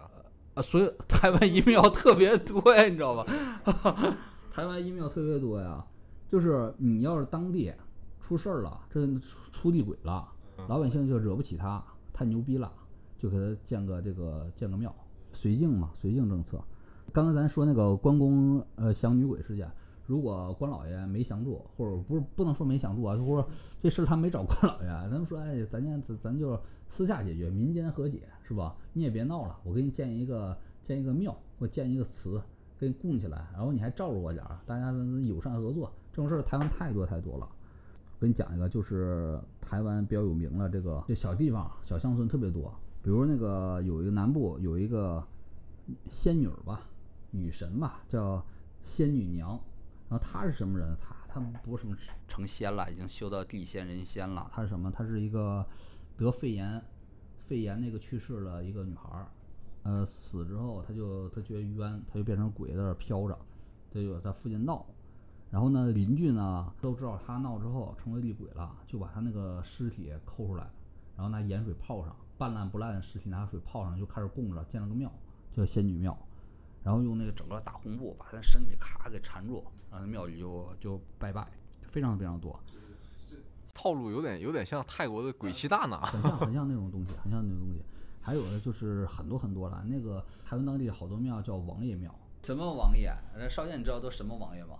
[0.57, 3.25] 啊，所以 台湾阴庙特别多呀，你知道吧？
[4.51, 5.85] 台湾阴庙特别多呀，
[6.27, 7.71] 就是你要是当地
[8.19, 10.27] 出事儿了，这出出地鬼了，
[10.67, 12.71] 老百姓就惹不起他，太牛逼了，
[13.19, 14.93] 就给他建个这个建个庙，
[15.31, 16.59] 绥靖嘛，绥靖政策。
[17.13, 19.71] 刚才咱说那个关公呃降女鬼事件，
[20.07, 23.47] 如果关老爷没降住，或者不是不能说没降住啊，就说
[23.81, 28.75] 这事儿他没找关老爷，咱们说哎，咱家咱咱就私下解决，民间和解是吧？
[28.93, 32.41] 你也别闹了，我给你建一个建一个庙，或建一个祠，
[32.79, 37.45] 给你供起来，然后你还罩着我点儿，大家友善合作，这种事儿台湾太多太多了。
[37.45, 42.73] 我跟你讲一个，就是台湾比较有名了，这个这小地方小乡村特别多，
[43.03, 45.21] 比如那个有一个南部有一个
[46.09, 46.81] 仙女儿吧，
[47.31, 48.43] 女神吧，叫
[48.81, 49.59] 仙女娘。
[50.09, 50.95] 然后她是什么人？
[51.01, 51.95] 她她不是什么
[52.29, 54.49] 成仙了，已经修到地仙人仙了。
[54.53, 54.89] 她是什么？
[54.89, 55.65] 她是一个
[56.15, 56.81] 得肺炎，
[57.47, 59.27] 肺炎那个去世了一个女孩儿，
[59.83, 63.39] 呃，死之后他就他觉得冤，他就变成鬼在那儿飘着，
[63.89, 64.85] 他就在附近闹。
[65.49, 70.69] 然后呢，邻居呢都知道他闹之后成为厉鬼了，就把他那个尸体抠出来，
[71.15, 75.09] 然后拿盐水泡上，半烂不烂的尸体拿水泡上，就开始供着，建了个庙，
[75.53, 76.17] 叫仙女庙。
[76.83, 81.47] 然后用那个整个大红布把他身体咔给缠住，然后那庙里就就拜拜，
[81.87, 82.59] 非常非常多，
[83.77, 87.79] 套路有点有点像泰国的鬼泣大拿，很像很像那种东西，很像那种东西。
[88.19, 93.13] 还有的就是很多很多了，那个台湾当地好多庙叫王爷庙，什么王爷？
[93.37, 94.79] 那少剑你知道都什么王爷吗？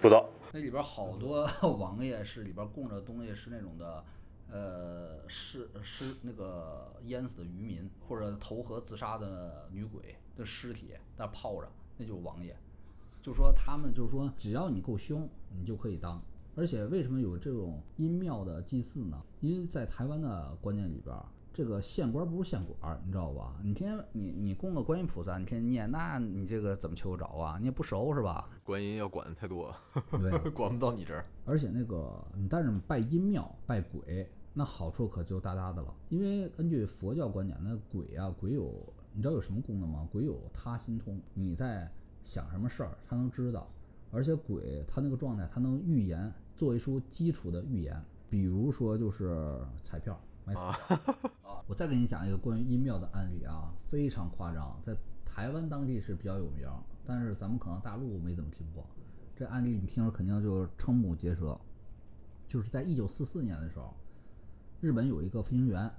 [0.00, 0.26] 不知道。
[0.50, 1.46] 那里边好多
[1.78, 4.02] 王爷是里边供着东西是那种的，
[4.50, 12.56] 呃，是是那个淹死的渔民或者投河自杀的女鬼的尸体，那泡着，那就是王爷。
[13.22, 16.20] 就说他们就是说，只要你够凶，你就可以当。
[16.54, 19.22] 而且为什么有这种阴庙的祭祀呢？
[19.40, 21.16] 因为在台湾的观念里边，
[21.52, 23.56] 这个县官不如县管，你知道吧？
[23.62, 27.56] 你天天你你供个观音菩萨，你天天念，那你这个怎么求得着啊？
[27.58, 28.50] 你也不熟是吧？
[28.64, 29.74] 观音要管的太多，
[30.10, 31.24] 对， 管不到你这儿。
[31.44, 35.94] 而且那个你但是拜阴庙拜鬼，那好处可就大大的了。
[36.10, 38.74] 因为根据佛教观点，那鬼啊鬼有
[39.14, 40.06] 你知道有什么功能吗？
[40.12, 41.90] 鬼有他心通，你在
[42.22, 43.66] 想什么事儿，他能知道。
[44.14, 48.02] 而且鬼他那个状态，他能预言，做一出基础的预言。
[48.28, 51.32] 比如说就是彩票买彩票。
[51.66, 56.66] 我再给你讲一个关于阴庙的案例啊，非常夸张，在台湾当地是比较有名，
[57.04, 58.84] 但是咱们可能大陆没怎么听过。
[59.36, 61.58] 这案例你听着肯定就瞠目结舌。
[62.48, 63.94] 就是在一九四四年的时候，
[64.80, 65.90] 日本有一个飞行员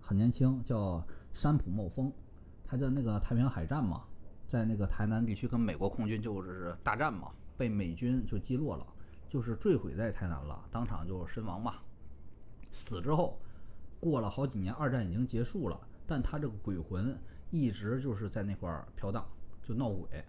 [0.00, 2.12] 很年轻，叫山浦茂丰，
[2.64, 4.04] 他在那个太平洋海战嘛，
[4.46, 8.86] 在那个台南地区跟美国空军就是大战嘛，被美军就击落了，
[9.28, 11.74] 就是坠毁在台南了，当场就身亡嘛。
[12.70, 13.38] 死之后，
[14.00, 17.16] 过了好几年，二战已经结束了，但他这个鬼魂
[17.50, 19.26] 一直就是在那块儿飘荡，
[19.62, 20.24] 就闹鬼。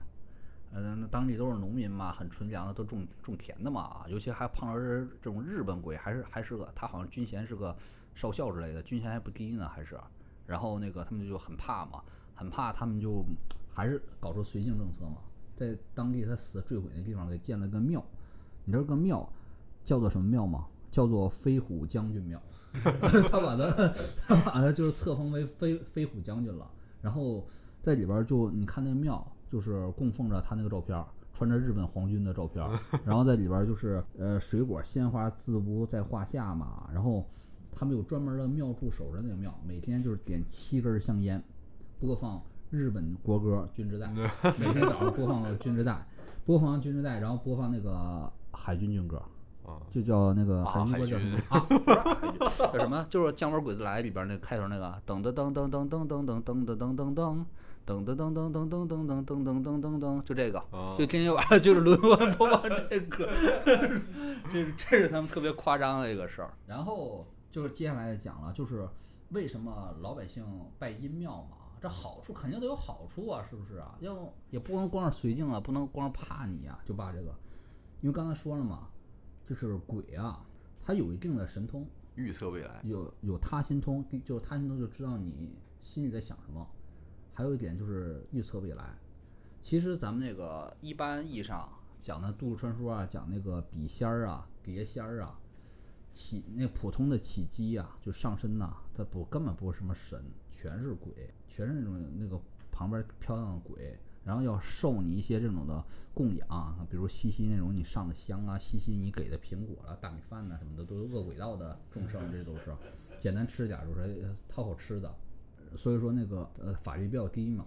[0.71, 7.75] 呃，那当地都是农民嘛，很纯良的，都种种田的嘛啊，尤其还碰到这这种日本鬼，还是还是个他好像军衔是个
[8.13, 9.99] 少校之类的，军衔还不低呢，还是。
[10.45, 12.03] 然后那个他们就很怕嘛，
[12.35, 13.25] 很怕，他们就
[13.73, 15.17] 还是搞出绥靖政策嘛，
[15.55, 18.05] 在当地他死坠毁那地方给建了个庙，
[18.70, 19.28] 你知道这个庙
[19.84, 20.67] 叫做什么庙吗？
[20.91, 22.39] 叫做飞虎将军庙，
[22.72, 23.93] 他把他
[24.28, 26.70] 他把他就是册封为飞飞虎将军了，
[27.01, 27.47] 然后
[27.82, 31.03] 在里边儿就你看那个庙，就是供奉着他那个照片儿，
[31.34, 37.28] 穿着日本皇军的照片儿， 然后在里边儿就是呃水果鲜花自不在话下嘛，然后
[37.72, 41.43] 他们有专门的庙祝守着那个庙，每天就是点七根香烟，
[41.99, 42.39] 播放
[42.70, 44.07] 日本国歌《军之代》，
[44.59, 45.91] 每天早上播放《军之代》，
[46.45, 49.21] 播放完《军之代》，然后播放那个海军军歌。
[49.65, 51.59] 啊，就叫那个啊海军歌叫什么啊？
[51.59, 51.75] 不
[52.49, 53.05] 是海军，叫什么？
[53.09, 57.45] 就是《姜文鬼子来》里边那个开头那个噔噔噔噔噔噔噔噔噔噔噔噔噔。
[57.85, 63.27] 噔噔噔噔噔噔噔噔噔噔噔噔噔，就这个，啊就今天晚上就是轮番播放这歌，
[63.65, 66.53] 这是这是他们特别夸张的一个事儿。
[66.67, 68.87] 然后就是接下来讲了，就是
[69.29, 70.45] 为什么老百姓
[70.77, 71.57] 拜阴庙嘛？
[71.81, 73.95] 这好处肯定得有好处啊，是不是啊？
[74.01, 77.33] 要不也不能光是绥靖啊，不能光是怕你呀、就怕这个，
[78.01, 78.89] 因为刚才说了嘛，
[79.45, 80.45] 就是鬼啊，
[80.81, 81.85] 它有一定的神通，
[82.15, 86.67] 预测未来，有有他心通，第就是他心通就知道你心里在想什么。
[87.33, 88.97] 还有一点就是预测未来。
[89.61, 91.67] 其实咱们那个一般意义上
[92.01, 95.39] 讲的都市传说啊，讲那个笔仙儿啊、碟仙儿啊，
[96.13, 102.39] 起那普通的起机啊，就上身呐、它不根本不是什么神，全是鬼，全是那种那个
[102.71, 103.97] 旁边飘荡的鬼，
[104.30, 112.71] 然后要受你一些这种的供养，比如西西那种你上的香啊，西西你给的苹果啊、大米饭呐、什么的，都是恶鬼道的众生，这都是
[113.17, 115.11] 简单吃点儿就是呃讨口吃的，
[115.75, 117.65] 所以说那个呃法力比较低嘛。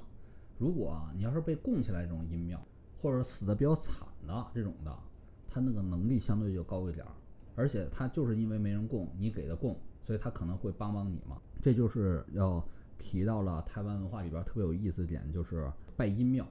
[0.56, 2.64] 如果啊你要是被供起来这种阴庙，
[3.00, 4.96] 或者死的比较惨的这种的，
[5.48, 7.10] 他那个能力相对就高一点儿，
[7.56, 11.40] 而且他就是因为没人供，你给的供，所以他可能会帮帮你嘛。
[11.60, 12.64] 这就是要
[12.98, 16.46] 提到了台湾文化里边儿特别有意思的点，就是拜阴庙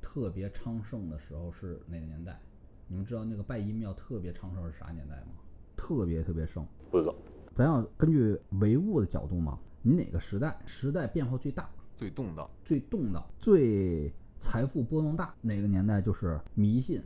[0.00, 2.40] 特别昌盛的时候是哪个年代？
[2.88, 5.34] 你们知道那个拜阴庙特别昌盛是啥年代吗？
[5.76, 6.66] 特别特别盛。
[6.90, 7.14] 不知道。
[7.54, 17.02] 咱要根据唯物的角度嘛，你哪个时代时代变化最大、最动荡，最动荡、最财富波动大，哪个年代就是迷信、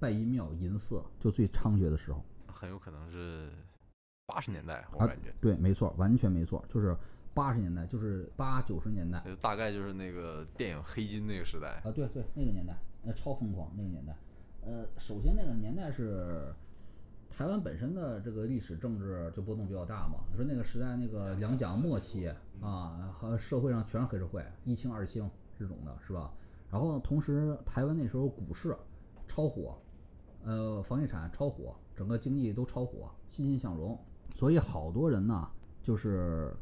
[0.00, 2.24] 拜阴庙、银色就最猖獗的时候。
[2.46, 3.50] 很有可能是
[4.26, 6.96] 八十年代，我啊感觉，对，没错，完全没错，就是
[7.34, 14.16] 八十年代，就是八九十年代就大概就是那个电影《黑金》那个时代，啊，对对，那个年代，那，超疯狂那个年代。
[14.64, 16.54] 呃，首先那个年代是
[17.30, 20.20] 台湾本身的这个历史政治就波动比较大嘛。
[20.36, 25.28] 说那个时代那个两蒋末期啊，和社会上全是黑社会，一清二清
[25.58, 26.32] 这种的，是吧？
[26.70, 28.76] 然后同时台湾那时候股市
[29.26, 29.76] 超火，
[30.44, 33.98] 呃，房地产超火，整个经济都超火，欣欣向荣，
[34.34, 35.50] 所以好多人呢
[35.82, 36.54] 就是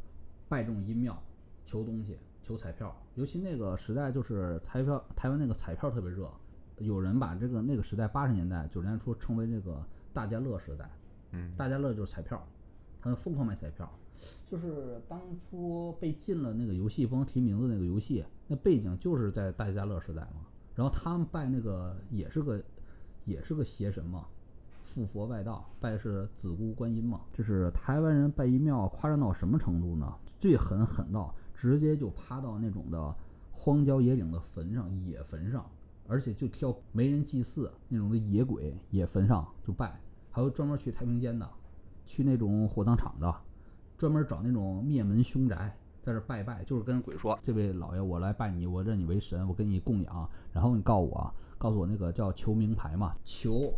[0.51, 1.17] 拜这种阴庙
[1.65, 2.93] 求东西，求彩票。
[3.15, 6.29] 尤其那个时代就是彩票，台湾那个彩票特别热，
[6.79, 9.81] 有人把这个那个时代八十年代九十年代初称为这个
[10.11, 10.89] 大家乐时代。
[11.31, 12.45] 嗯，大家乐就是彩票，
[12.99, 13.89] 他们疯狂买彩票。
[14.45, 20.45] 就是当初被禁了那个游戏不能提名字那个游戏，那背景就是在大家乐时代嘛。
[20.75, 22.61] 然后他们拜那个也是个
[23.25, 24.27] 也是个邪神嘛，
[24.81, 27.21] 附佛外道，拜是子姑观音嘛。
[27.33, 30.13] 就是台湾人拜一庙夸张到什么程度呢？
[30.37, 33.15] 最狠狠到直接就趴到那种的
[33.51, 35.65] 荒郊野岭的坟上、野坟上，
[36.07, 39.99] 而且就挑没人祭祀那种的野鬼野坟上就拜，
[40.31, 41.49] 还有专门去太平间的，
[42.05, 43.33] 去那种火葬场的。
[43.97, 50.27] 专门找那种灭门凶宅，在这拜拜，就是跟鬼说：“这位老爷，我来拜你，我认你为神，我给你供养。
[50.51, 53.71] 然后你告诉我，告诉我那个叫求名牌嘛，求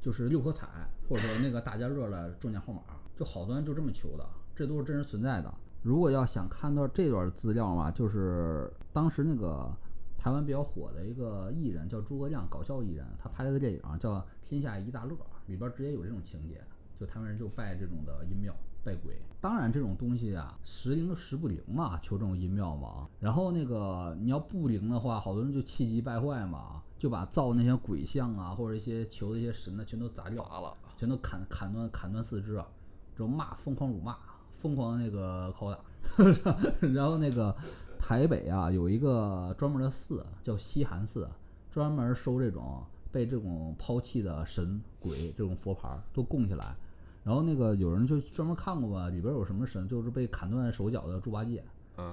[0.00, 0.66] 就是六合彩，
[1.08, 2.82] 或者说那个大家乐的中奖号码，
[3.16, 5.52] 就好多人就这么求的，这都是真实存在的。
[5.82, 9.70] 如果要想看到这段资料嘛，就是当时那个
[10.18, 15.14] 台湾比较火的一个艺人叫诸葛亮，搞笑艺人，他拍了个电影叫《天下一大乐》，
[15.46, 16.62] 里边直接有这种情节，
[16.98, 18.54] 就台湾人就拜这种的阴庙。
[18.82, 23.06] 拜鬼，当然这种东西啊，时灵时不灵嘛，求这种阴庙嘛。
[23.18, 32.62] 然后那个你要不灵的话，好多人就气急败坏嘛，就把造那些鬼像啊，或者一些求的一些神呢，全都砸掉，砸了，全都砍砍断砍断四肢，
[33.16, 34.18] 这种骂，疯狂辱骂，
[34.58, 35.78] 疯狂那个拷打。
[36.92, 37.56] 然后那个
[37.98, 41.26] 台北啊，有一个专门的寺叫西寒寺，
[41.70, 46.76] 专门收这种被这种抛弃的神鬼这种佛牌都供起来。
[47.24, 51.64] 然后那个有人就专门看过吧，里边有什么神，就是被砍断手脚的猪八戒、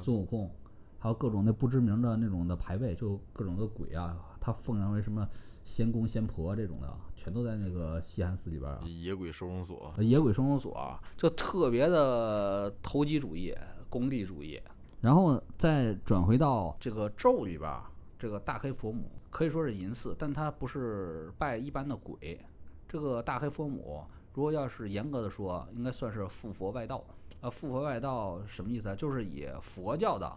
[0.01, 0.49] 孙悟空，
[0.97, 4.17] 还有各种那不知名的那种的牌位，就各种的鬼啊，
[4.47, 5.27] 他奉上为什么
[5.65, 6.87] 仙公仙婆这种的，
[7.17, 8.79] 全都在那个西安寺里边。
[8.85, 13.53] 野鬼收容所，野鬼收容所就特别的投机主义、
[13.89, 14.57] 功利主义。
[15.01, 17.69] 然后再转回到这个咒里边，
[18.17, 22.39] 这个大黑佛母可以说是银寺，但它不是拜一般的鬼，
[22.87, 24.01] 这个大黑佛母。
[24.33, 27.03] 如果要是严格的说，应该算是附佛外道。
[27.41, 28.95] 呃，附佛外道什么意思啊？
[28.95, 30.33] 就是以佛教的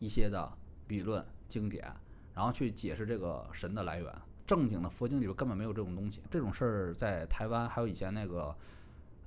[0.00, 0.52] 一些的
[0.88, 1.90] 理论经典，
[2.34, 4.12] 然后去解释这个神的来源。
[4.46, 6.20] 正经的佛经里边根本没有这种东西。
[6.30, 8.54] 这种事儿在台湾还有以前那个，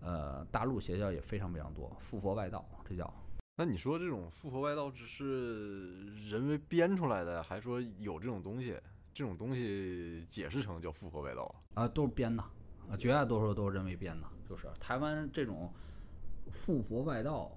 [0.02, 1.92] 呃，大陆邪教也非常非常多。
[2.00, 3.12] 附佛外道，这叫。
[3.56, 8.80] 那你说这种附佛外道只是人为编出来的，还说有这种东西？
[9.12, 11.88] 这种东西解释成叫附佛外道啊？
[11.88, 12.44] 都是编的。
[12.88, 15.74] 啊，绝大多数都是人为编的，就是台湾这种
[16.52, 17.52] 附佛外道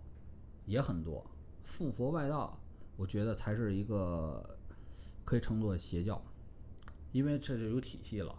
[0.64, 1.22] 也很多。
[1.64, 2.59] 附佛外道，
[2.96, 4.59] 我觉得才是一个
[5.31, 6.20] 可以称作邪教，
[7.12, 8.35] 因为这就有体系了。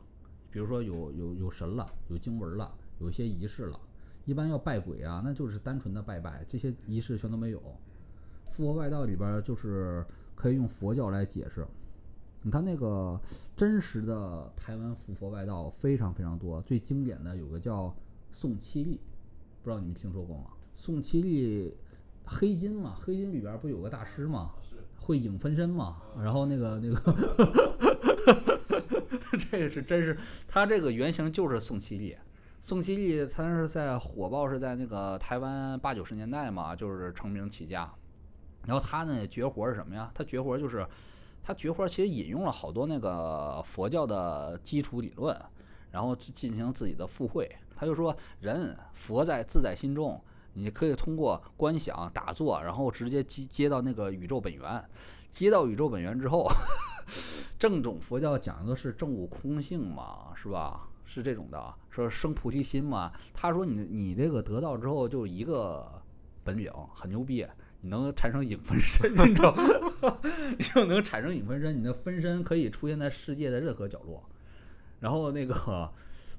[0.52, 2.70] 比如说有有有神了，有经文了，
[3.00, 3.80] 有些仪式了。
[4.26, 7.64] 一般要拜鬼啊，那就是单纯的拜拜，这些仪式全都没有。
[8.46, 11.66] 复活外道里边就是可以用佛教来解释。
[12.42, 13.18] 你看那个
[13.56, 17.96] 真实的台湾复佛外道非常非常多，最经典的有个叫
[18.34, 19.00] 宋七力，
[19.64, 20.48] 不知道你们听说过吗？
[20.76, 21.74] 宋七力
[22.26, 24.52] 黑金嘛，黑金里边不有个大师吗？
[25.02, 25.98] 会影分身嘛？
[26.22, 26.96] 然后那个那个，
[29.52, 32.16] 这个是真是，他这个原型就是宋七力。
[32.62, 37.92] 宋七力他是在火爆是在那个台湾八九十年代嘛，就是成名起家。
[38.66, 40.12] 然后他呢绝活是什么呀？
[40.14, 40.88] 他绝活就是。
[41.44, 45.36] 他绝活其实引用了好多那个佛教的基础理论，
[45.90, 47.50] 然后进行自己的附会。
[47.76, 50.24] 他就说，人佛在自在心中，
[50.54, 54.84] 你可以通过观想、打坐，然后直接接接到那个宇宙本源。
[55.30, 56.48] 接到宇宙本源之后，
[57.58, 60.88] 正统佛教讲的是正悟空性嘛，是吧？
[61.06, 63.12] 是这种的，说生菩提心嘛。
[63.34, 66.02] 他说你你这个得到之后就一个
[66.44, 67.46] 本领，很牛逼。
[67.84, 70.18] 你能产生影分身， 你知道吗？
[70.60, 74.24] 就能产生影分身，你的分身可以出现在世界的任何角落。
[75.00, 75.92] 然后那个，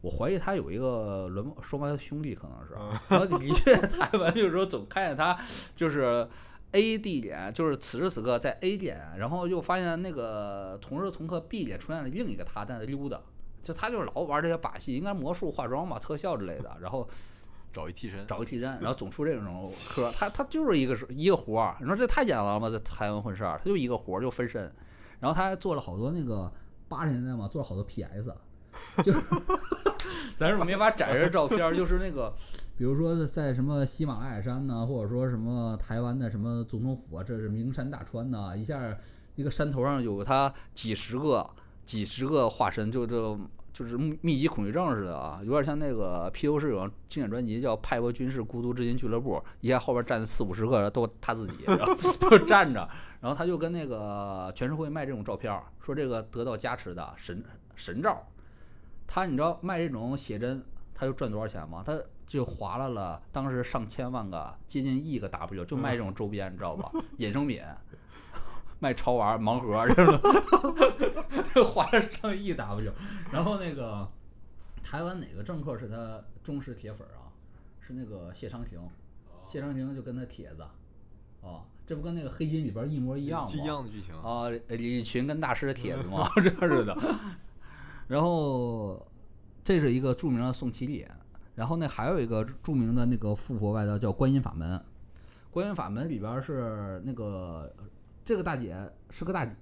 [0.03, 2.75] 我怀疑他有一个轮双胞胎兄弟，可能是。
[3.09, 5.39] 然后的确，台湾有时候总看见他，
[5.75, 6.29] 就是
[6.73, 13.19] A 地点，就是此时此刻在 A 点，然后又发现那个同时同刻 B 点出现了另一个他在那溜达，
[13.63, 16.77] 就他就是老玩这些把戏，应该魔术、化妆吧、特效之类的。
[16.81, 17.09] 然后。
[17.75, 22.69] 找一替身，找个替身，然后总出这种科，他他就是一个是一个活儿，你说这太简单了吗？
[22.69, 24.71] 在台湾混事儿，他就一个活儿就分身，
[25.21, 26.53] 然后他还做了好多那个
[26.87, 28.31] 八十年代嘛，做了好多 PS，
[29.05, 29.21] 就是
[30.37, 32.35] 咱是没法展示照片，就是那个
[32.77, 38.97] 比如说在什么喜马拉雅山呢，或者说什么台湾的什么总统府啊，这是名山大川呐，一下
[39.37, 41.49] 一个山头上有他几十个、
[41.85, 43.39] 几十个化身，就这
[43.73, 52.87] 就是密集恐惧症似的啊，有点像那个披头士有经典专辑叫《派博军事孤独之心俱乐部》，一下后边站四五十个都他自己，然后 都站着，
[53.21, 57.43] 然后他就跟那个全社会卖这种照片，说这个得到加持的神
[57.75, 58.23] 神照，
[59.15, 61.83] 他你知道卖这种写真，他就赚多少钱吗？
[61.85, 66.91] 他就划拉了当时上千万个，接近亿个 W，就卖这种周边，你知道吧？
[67.19, 67.63] 衍生品。
[68.81, 70.19] 卖潮玩盲盒这种，
[71.53, 72.91] 这花了上亿 W，
[73.31, 74.11] 然后那个
[74.83, 77.29] 台湾哪个政客是他忠实铁粉啊？
[77.87, 78.81] 是那个谢长廷，
[79.47, 80.63] 谢长廷就跟他帖子，
[81.43, 83.51] 啊，这不跟那个黑金里边一模一样吗？
[83.53, 86.31] 一样的剧情啊，李群跟大师的帖子吗？
[86.43, 86.97] 这是的。
[88.09, 89.07] 然后
[89.65, 91.07] 这是一个著名的宋其礼，
[91.55, 94.81] 然后那还有一个著名的那个复活外道叫观音法门，
[95.51, 97.73] 观音法门里边是那个。
[98.25, 98.77] 这个大姐
[99.11, 99.53] 是个大姐，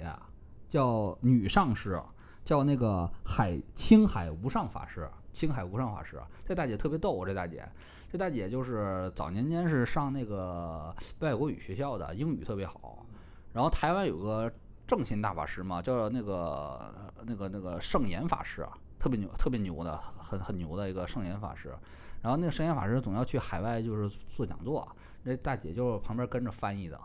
[0.69, 1.99] 叫女上师，
[2.45, 5.09] 叫那个海青海无上法师。
[5.33, 7.25] 青海无上法师，这大姐特别逗。
[7.25, 7.67] 这大姐，
[8.13, 13.07] 这大姐就是早年间是上那个外国语学校的，英语特别好。
[13.55, 14.53] 然后台湾有个
[14.91, 16.93] 正心大法师嘛，叫那个
[17.25, 21.73] 那个那个圣严法师啊，特别牛，特别牛的，很很牛的一个圣严法师。
[22.23, 24.85] 然后那个圣严法师总要去海外，就是做讲座，
[25.23, 26.99] 那大姐就旁边跟着翻译的。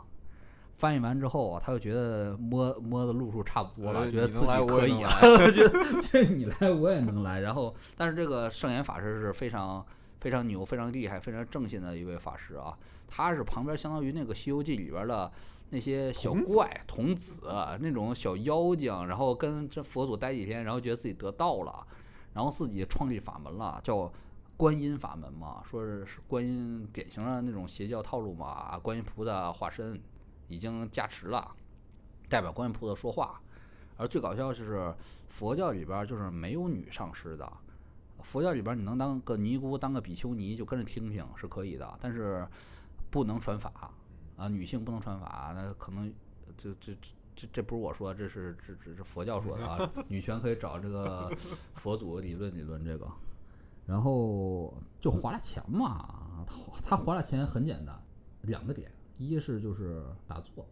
[0.78, 5.20] 翻译完之后啊，他就觉得摸摸的路数差不多了，觉得自己可以啊，
[5.54, 7.42] 觉得这你来我也能来。
[7.42, 9.86] 然后，但是这个圣严法师是非常
[10.22, 12.76] 非常牛、非常厉害、非常正信的一位法师啊。
[13.08, 15.32] 他是旁边相当于那个《西游记》里边的
[15.70, 17.41] 那些小怪、童子
[17.80, 21.86] 那种小妖精，然后跟这佛祖待几天，然后觉得自己得道了，
[22.34, 24.11] 然后自己创立法门了，叫
[24.57, 30.01] 观音法门嘛，说是是观音典型的那种邪教套路嘛，观音菩萨化身。
[30.47, 31.55] 已经加持了，
[32.30, 33.41] 代表观音菩萨说话。
[33.97, 34.93] 而最搞笑就是
[35.28, 37.51] 佛教里边就是没有女上师的，
[38.22, 42.47] 佛教里边你能当个尼姑、当个比丘尼就跟着听听是可以的，但是
[43.09, 43.91] 不能传法
[44.36, 45.54] 啊，女性不能穿法。
[45.56, 46.14] 那可能
[46.58, 49.90] 这这这这这不是我说，这是这这是佛教说的啊。
[50.08, 51.30] 女权可以找这个
[51.74, 53.08] 佛祖理论理论这个。
[53.86, 57.96] 然后就花了钱嘛，他他花了钱很简单，
[58.42, 58.92] 两个点。
[59.18, 60.68] 一是就是打坐，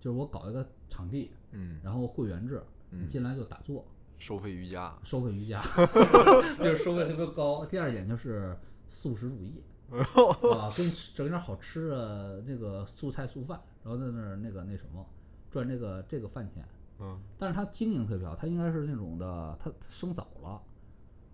[0.00, 2.60] 就是我搞一个场地，嗯，然后会员制，
[2.90, 3.86] 你进来就打坐，
[4.18, 5.62] 收费瑜伽，收费瑜伽，
[6.58, 7.64] 就是收费特别高。
[7.66, 8.58] 第二点就是
[8.88, 15.04] 素食主义，啊，跟整点好吃的那个素菜素饭，然后在那儿那个那什么
[15.50, 16.66] 赚这个这个饭钱，
[16.98, 20.60] 嗯，但是他经营特别好，他应该是那种的，他生早了，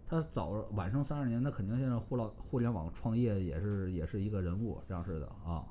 [0.07, 5.65] 他早晚生三十年，他肯定现在互联互联网创业也是也是一个人物这样式的啊。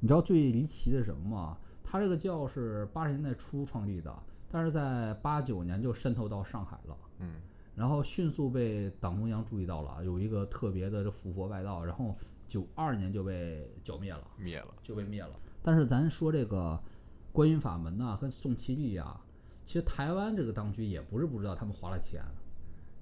[0.00, 1.58] 你知道最离奇的是什么吗？
[1.88, 4.12] 他这个教是八十年代初创立的，
[4.50, 6.96] 但是在八九年就渗透到上海了。
[7.20, 7.34] 嗯，
[7.76, 12.16] 然后迅速被党中央注意到了，有一个特别的这复活外道，然后
[12.48, 15.38] 九二年就被剿灭了，灭了就被灭了。
[15.62, 16.82] 但是咱说这个
[17.30, 19.20] 观音法门呐和宋其力啊，
[19.64, 22.24] 其实台湾这个当局也不是不知道他们花了钱。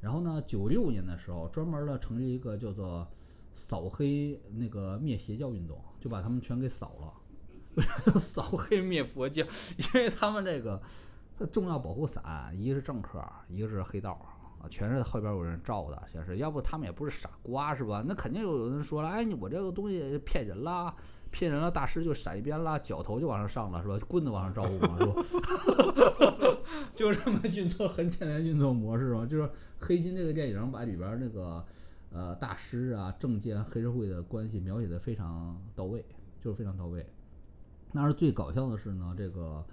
[0.01, 3.09] 然后呢，九六年的时候专门的成立一个叫做。
[3.57, 8.18] 扫黑那个灭邪教运动，就把他们全给扫了。
[8.18, 9.45] 扫黑灭佛教，
[9.79, 10.83] 因为他们这个
[11.53, 14.18] 重要保护伞，一个是政客，一个是黑道
[14.69, 16.03] 全是后边有人罩的。
[16.11, 18.05] 先是，要不他们也不是傻瓜是吧？
[18.07, 20.95] 那肯定有人说了，哎，我这个东西骗人啦，
[21.31, 23.99] 骗人了，大师就闪一边啦，脚头就往上上了是吧？
[24.09, 26.57] 棍子往上招呼嘛是吧？
[26.95, 31.65] 就这么运作，很简单运作模式嘛，就是黑金这个电影把里边那个。
[32.11, 36.05] 呃，大师啊，政界黑社会的关系描写的非常到位，
[36.41, 37.05] 就是非常到位。
[37.91, 39.65] 那是最搞笑的是呢，这个，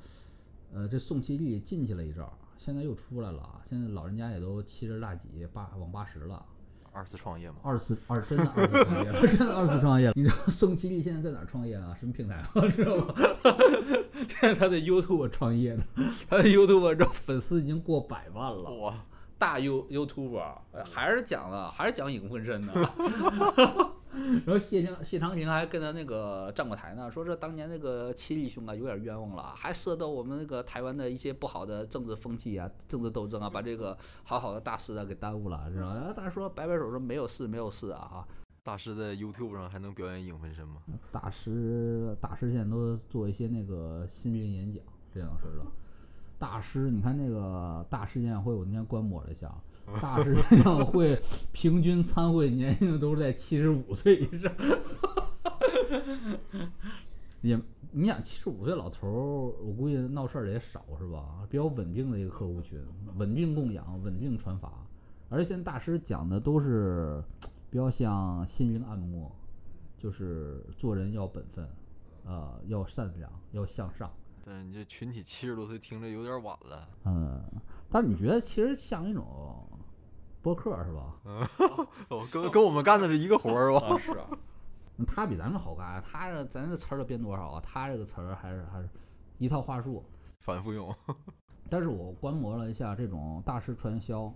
[0.73, 2.33] 呃，这宋其力进去了一招儿，
[2.63, 3.59] 现在又出来了。
[3.67, 6.45] 现在老人家也都七十大几，八往八十了。
[6.93, 7.55] 二次创业吗？
[7.63, 10.13] 二次二真的二次创业了， 真的二次创业了。
[10.15, 11.95] 你知道宋其利现在在哪儿创业啊？
[11.99, 12.51] 什么平台啊？
[12.75, 13.15] 知道吗？
[14.27, 15.83] 现在他在 YouTube 创业呢，
[16.29, 18.69] 他在 YouTube 这粉丝已经过百万了。
[18.81, 18.93] 哇！
[19.41, 22.71] 大 You YouTuber 还是讲了，还是讲影分身呢。
[24.45, 35.95] 然后谢长谢长廷还跟他那个站过台呢，说这当年那个七弟兄啊有点冤枉了，还涉到我们那个台湾的一些不好的政治风气啊、政治斗争啊，把这个好好的大师啊给耽误了，是吧？
[35.95, 38.27] 然后大师说摆摆手说没有事，没有事啊哈。
[38.63, 40.81] 大师在 YouTube 上还能表演影分身吗？
[41.11, 45.65] 大师大师现在都做一些那个心灵演讲这样式的。
[46.41, 49.53] 大师，你看那个大师演讲会，我那天观摩了一下，
[50.01, 51.21] 大师演讲会
[51.51, 54.51] 平均参会年龄都是在七十五岁以上。
[57.41, 57.61] 也，
[57.91, 61.45] 你想七十五岁老头儿，我估计闹事儿的也少是吧？
[61.47, 62.83] 比较稳定的一个客户群，
[63.17, 64.73] 稳定供养，稳定传法。
[65.29, 67.23] 而且现在大师讲的都是
[67.69, 69.31] 比较像心灵按摩，
[69.95, 71.69] 就是做人要本分，
[72.25, 74.09] 呃，要善良，要向上。
[74.43, 76.87] 但是你这群体七十多岁听着有点晚了。
[77.05, 77.41] 嗯，
[77.89, 79.67] 但是你觉得其实像一种
[80.41, 81.15] 播客是吧？
[82.09, 83.87] 哦，跟跟我们干的是一个活儿是吧？
[83.87, 84.25] 啊是啊，
[84.97, 87.61] 嗯 他比咱们好干，他这咱这词儿都编多少啊？
[87.63, 88.89] 他这个词儿还是还是
[89.37, 90.03] 一套话术。
[90.39, 90.93] 反复用。
[91.69, 94.33] 但是我观摩了一下这种大师传销，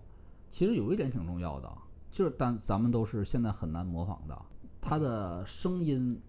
[0.51, 1.77] 其实有一点挺重要的，
[2.11, 4.39] 就是但咱们都是现在很难模仿的，
[4.79, 6.21] 他的声音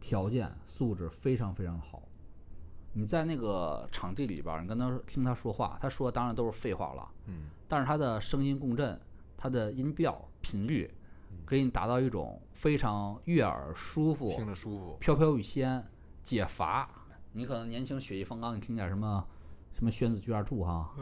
[0.00, 2.02] 条件素质非常非常好。
[2.96, 8.98] 你在那个场地里边儿，你跟他听他说话，他说当然都是废话了，嗯，但是他的声音共振，
[9.36, 10.88] 他的音调频率，
[11.46, 14.96] 给你达到一种非常悦耳舒服、听着舒服。
[15.00, 15.84] 飘飘欲仙、
[16.22, 16.88] 解乏。
[17.32, 19.26] 你可能年轻血气方刚，你听点什么
[19.72, 20.94] 什么宣子居二柱哈，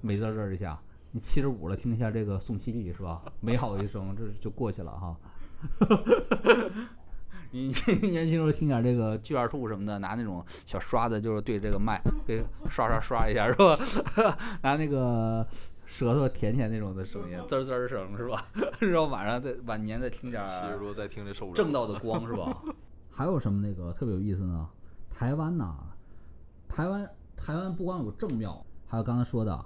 [0.00, 0.76] 美滋滋一下。
[1.12, 3.22] 你七十五了，听一下这个宋七力是吧？
[3.40, 5.16] 美好的一生，这就过去了哈。
[7.56, 13.78] 你年轻时候听点这个巨二兔什么的，拿那种小刷子，就是对这个麦给刷刷刷一下是吧？
[14.62, 15.46] 拿那个
[15.86, 18.46] 舌头舔舔那种的声音，滋儿滋儿声是吧？
[18.80, 21.56] 然后晚上再晚年再听点儿七再听这受不了。
[21.56, 22.62] 正道的光是吧？
[23.10, 24.68] 还有什么那个特别有意思呢？
[25.10, 25.74] 台湾呐，
[26.68, 29.64] 台湾台湾不光有正庙，还有刚才说的，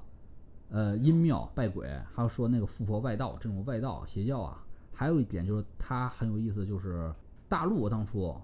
[0.71, 4.63] 呃，阴庙拜鬼，还有说那个富佛外道这种外道邪教啊。
[4.95, 7.11] 还有一点就是它很有意思，就是
[7.51, 8.35] 大陆当初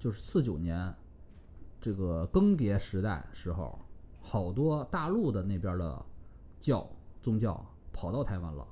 [0.00, 0.92] 就是四九年
[1.80, 3.78] 这个更迭时代时候，
[4.20, 6.04] 好多大陆的那边的
[6.60, 6.84] 教
[7.22, 8.66] 宗教跑到台湾了，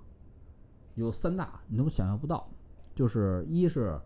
[0.97, 2.49] 有三大，你都想象不到，
[2.97, 4.01] 就是一是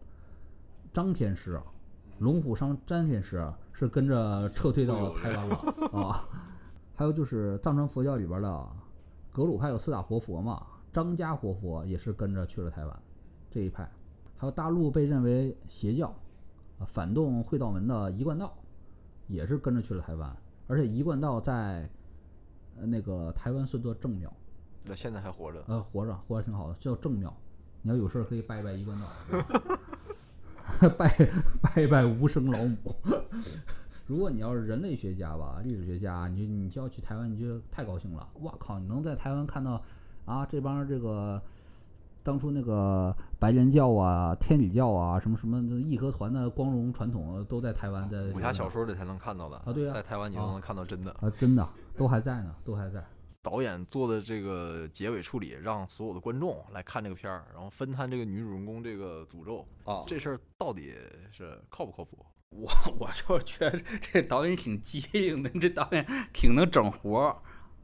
[0.92, 1.58] 张天师，
[2.18, 5.56] 龙虎山张天师是跟着撤退到台湾了
[5.98, 6.28] 啊，
[6.94, 8.68] 还有就是藏传佛教里边的
[9.32, 13.02] 格鲁派有四大活佛嘛，张家活佛也是跟着去了台湾
[13.50, 13.90] 这一派，
[14.40, 16.08] 还有大陆被认为邪教，
[16.78, 18.56] 啊反动会道门的一贯道
[19.28, 20.34] 也是跟着去了台湾，
[20.66, 21.86] 而且一贯道在
[22.78, 24.32] 呃那个台湾算作正庙。
[24.86, 25.62] 那现在还活着。
[25.68, 27.30] 呃，活着，活着挺好的，叫正庙。
[27.82, 29.06] 你要有事儿可以拜一拜一贯道，
[30.96, 31.30] 拜
[31.60, 32.94] 拜一拜无声老母。
[34.08, 38.26] 如果你要是人类学家吧，历史学家，你就你就要去台湾，你就太高兴了。
[38.40, 39.82] 哇靠，你能在台湾看到
[40.24, 41.42] 啊这帮这个
[42.22, 51.10] 当初那个白莲教啊、天理教啊、什么什么义和团的光荣传统都在台湾在武侠小说里才能看到的啊对啊在台湾你都啊能看到真的。
[51.20, 53.04] 啊，真的都还在呢，都还在。
[53.42, 60.94] 导演做的这个结尾处理，让所有的观众来看这个片儿，然后分摊这个女主人公这个诅咒，啊，这事儿到底
[61.32, 62.18] 是靠不靠谱？
[62.50, 62.68] 我
[63.00, 66.04] 我就觉得这导演挺机灵的，这导演
[66.34, 67.36] 挺能整活儿。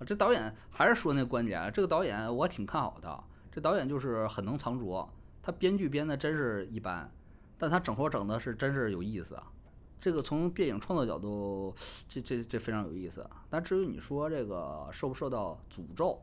[0.05, 3.25] 这导演还是说那个观点，这个导演我挺看好的。
[3.57, 5.09] 这导演就是很能藏拙，
[5.43, 7.11] 他编剧编的真是一般，
[7.57, 9.51] 但他整活整的是真是有意思啊。
[9.99, 11.75] 这个从电影创作角度，
[12.07, 13.27] 这这这非常有意思。
[13.49, 16.21] 但至于你说这个受不受到诅咒，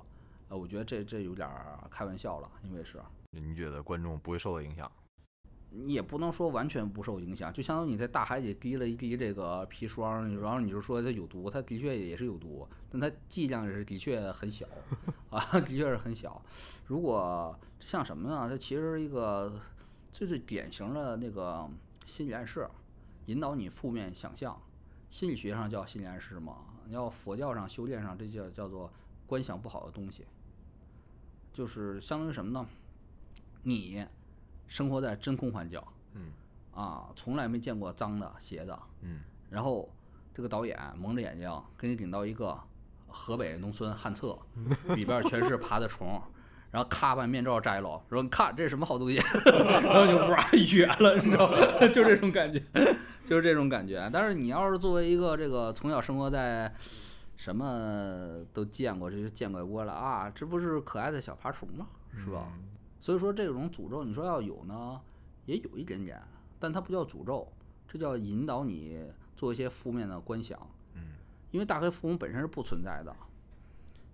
[0.49, 3.01] 呃，我觉得这这有点儿开玩笑了，因为是。
[3.31, 4.91] 你觉得观众不会受到影响？
[5.75, 14.67] 你也不能说完全不受影响，就相当于你在大海里滴了一滴这个砒霜，然后你就说它有毒，它的确也是有毒，但它剂量也是的确很小，
[15.31, 16.39] 啊，的确是很小。
[16.85, 18.47] 如果像什么呢？
[18.47, 19.59] 它其实一个
[20.11, 21.67] 最最典型的那个
[22.05, 22.69] 心理暗示，
[23.25, 24.61] 引导你负面想象。
[25.09, 26.57] 心理学上叫心理暗示嘛，
[26.89, 28.91] 要佛教上修炼上这叫叫做
[29.27, 30.25] 观想不好的东西，
[31.51, 32.67] 就是相当于什么呢？
[33.61, 34.05] 你
[34.67, 35.81] 生活在真空环境，
[36.13, 36.31] 嗯
[36.73, 39.87] 啊，从来没见过脏的、鞋的，嗯，然后
[40.33, 42.59] 这个导演蒙着眼睛给你领到一个
[43.07, 44.37] 河北农村旱厕，
[44.95, 46.19] 里边全是爬的虫，
[46.71, 49.17] 然后咔把面罩摘了，说你看这是什么好东西，
[49.83, 51.57] 然后就哇远了，你知道吗？
[51.93, 52.59] 就这种感觉，
[53.25, 54.09] 就是这种感觉。
[54.11, 56.73] 但是你要是作为一个这个从小生活在
[57.37, 61.87] 什么都见过，这就见鬼窝了啊，这不是可爱的小爬虫吗？
[62.15, 62.47] 是吧？
[63.03, 65.01] 所以说这种诅咒，你说要有呢，
[65.45, 66.17] 也有一点点，
[66.57, 67.45] 但它不叫诅咒，
[67.85, 70.57] 这叫引导你做一些负面的观想。
[70.93, 71.15] 嗯，
[71.51, 73.13] 因为大黑佛母本身是不存在的，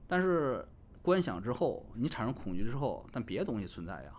[0.08, 0.68] 但是
[1.04, 4.12] 观想之后，你产生恐惧之后，但别的东西存在呀。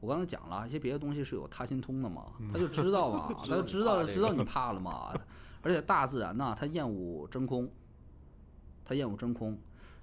[0.00, 5.14] 我刚才讲了一些别的东西是有他心通的嘛，他就知道嘛， 他就知道知道你怕了嘛。
[5.62, 7.70] 而且大自然呐，它厌恶真空，
[8.84, 9.58] 他厌恶真空。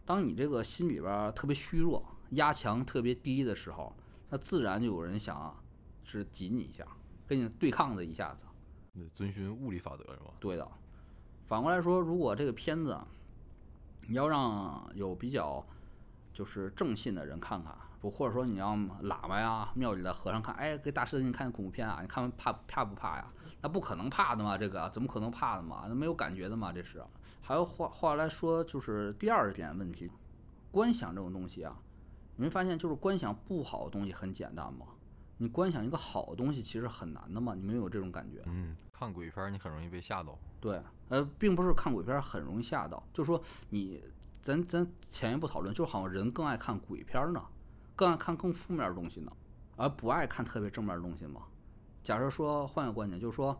[0.05, 3.95] 当你这个心里边儿特别虚弱，压强特别低的时候，
[4.29, 5.55] 那自然就有人想啊
[6.03, 6.85] 是挤你一下，
[7.25, 8.45] 跟你对抗的一下子。
[8.93, 10.33] 那遵循物理法则是吧？
[10.39, 10.67] 对的。
[11.45, 12.97] 反过来说，如果这个片子
[14.07, 15.65] 你要让有比较
[16.33, 23.31] 就是正信的人看看，不或者说你让喇嘛呀、庙里的和尚看，哎，给大师你看恐怖片啊，你看完怕怕不怕呀？
[23.61, 25.85] 那不可能怕的嘛，这个怎么可能怕的嘛？
[25.87, 27.03] 那没有感觉的嘛，这是。
[27.41, 30.11] 还有话话来说，就是第二点问题，
[30.69, 31.79] 观想这种东西啊，
[32.37, 34.85] 你会发现就是观想不好的东西很简单嘛，
[35.37, 38.41] 你观想一个好的东西其实很难的嘛，你没有这种感觉？
[38.45, 40.37] 嗯，看鬼片儿你很容易被吓到。
[40.61, 44.01] 对，呃，并不是看鬼片儿很容易吓到，就是说你，
[44.41, 47.43] 咱咱前一步讨论，就是好像人更爱看鬼片儿呢，
[47.95, 49.31] 更爱看更负面儿的东西呢，
[49.75, 51.43] 而不爱看特别正面儿的东西嘛。
[52.03, 53.59] 假设说换个观点，就是说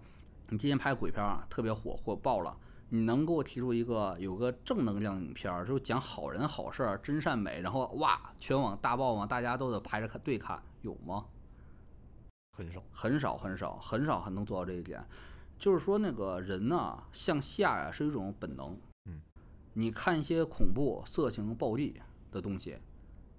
[0.50, 2.58] 你今天拍鬼片儿啊，特别火或爆了，
[2.90, 11.26] 你能给我提出一个有个正能量影片儿，就是讲好人好事儿、真善美，然后哇，全网大爆嘛，大家都得排着看对看，有吗？
[12.58, 15.06] 很少，很少很少很少还能做到这一点。
[15.60, 18.78] 就是说，那个人呐，向下呀是一种本能。
[19.06, 19.22] 嗯，
[19.74, 22.00] 你看一些恐怖、色情、暴力
[22.32, 22.78] 的东西，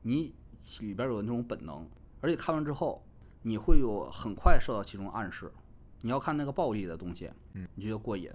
[0.03, 0.35] 你
[0.81, 1.89] 里边有那种本能，
[2.21, 3.03] 而且看完之后，
[3.43, 5.51] 你会有很快受到其中暗示。
[6.03, 8.31] 你要看那个暴力的东西，嗯，你就觉得过瘾；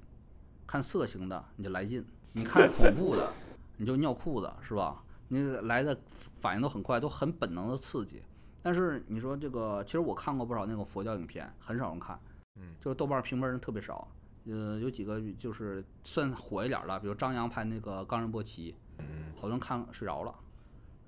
[0.65, 2.01] 看色情的，你就来劲；
[2.33, 3.31] 你看恐怖的，
[3.77, 5.03] 你就尿裤子，是吧？
[5.29, 5.97] 你来的
[6.39, 8.21] 反应都很快，都很本能的刺激。
[8.61, 12.19] 但是你说这个，其实我看过不少那个佛教影片，很少人看。
[12.55, 14.07] 嗯，就是豆瓣评分人特别少，
[14.45, 20.35] 呃，有几个就是算火一点儿的，比如张扬拍那个《冈仁波齐》，嗯，好多人看睡着了，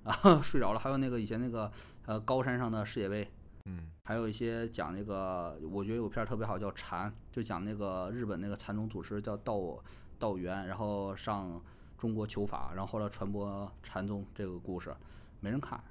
[0.02, 0.78] 啊， 睡着了。
[0.78, 1.70] 还有那个以前那个
[2.04, 3.30] 呃高山上的世界杯，
[3.68, 9.76] 嗯，还有一些讲那个，我觉得有片儿特别好，叫《禅》，就讲那个日本那个禅宗祖师叫道
[10.18, 11.60] 道元，然后上
[11.98, 14.94] 中国求法，然后后来传播禅宗这个故事，
[15.40, 15.82] 没人看，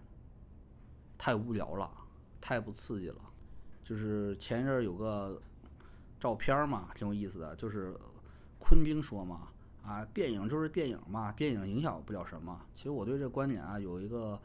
[1.18, 1.91] 太无聊了，
[2.39, 3.22] 太不刺激了。
[3.84, 5.41] 就是前一阵儿有个
[6.19, 7.93] 照片嘛，挺有意思的，就是
[8.57, 9.49] 昆汀说嘛，
[9.84, 12.60] 啊，电影就是电影嘛，电影影响不了什么。
[12.73, 14.39] 其实我对这观点啊有一个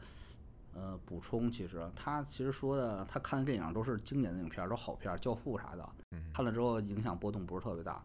[0.73, 5.89] 呃补充，其实他其实说的，他看的电影都是经典的影片儿，都好片儿，《教父》啥的，
[6.33, 8.01] 看了之后影响波动不是特别大。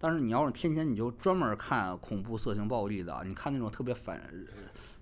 [0.00, 4.22] 但是你要是天天你就专门看恐怖、色情、暴力的，你看那种特别反，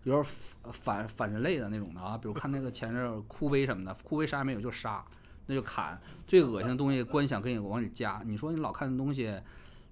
[0.05, 5.05] 有点反反反人类的那种的啊，比如看那个前阵儿哭悲什么的，哭悲啥也没有就杀，
[5.47, 8.23] 那就砍，最恶心的东西观想给你往里加。
[8.25, 9.39] 你说你老看的东西，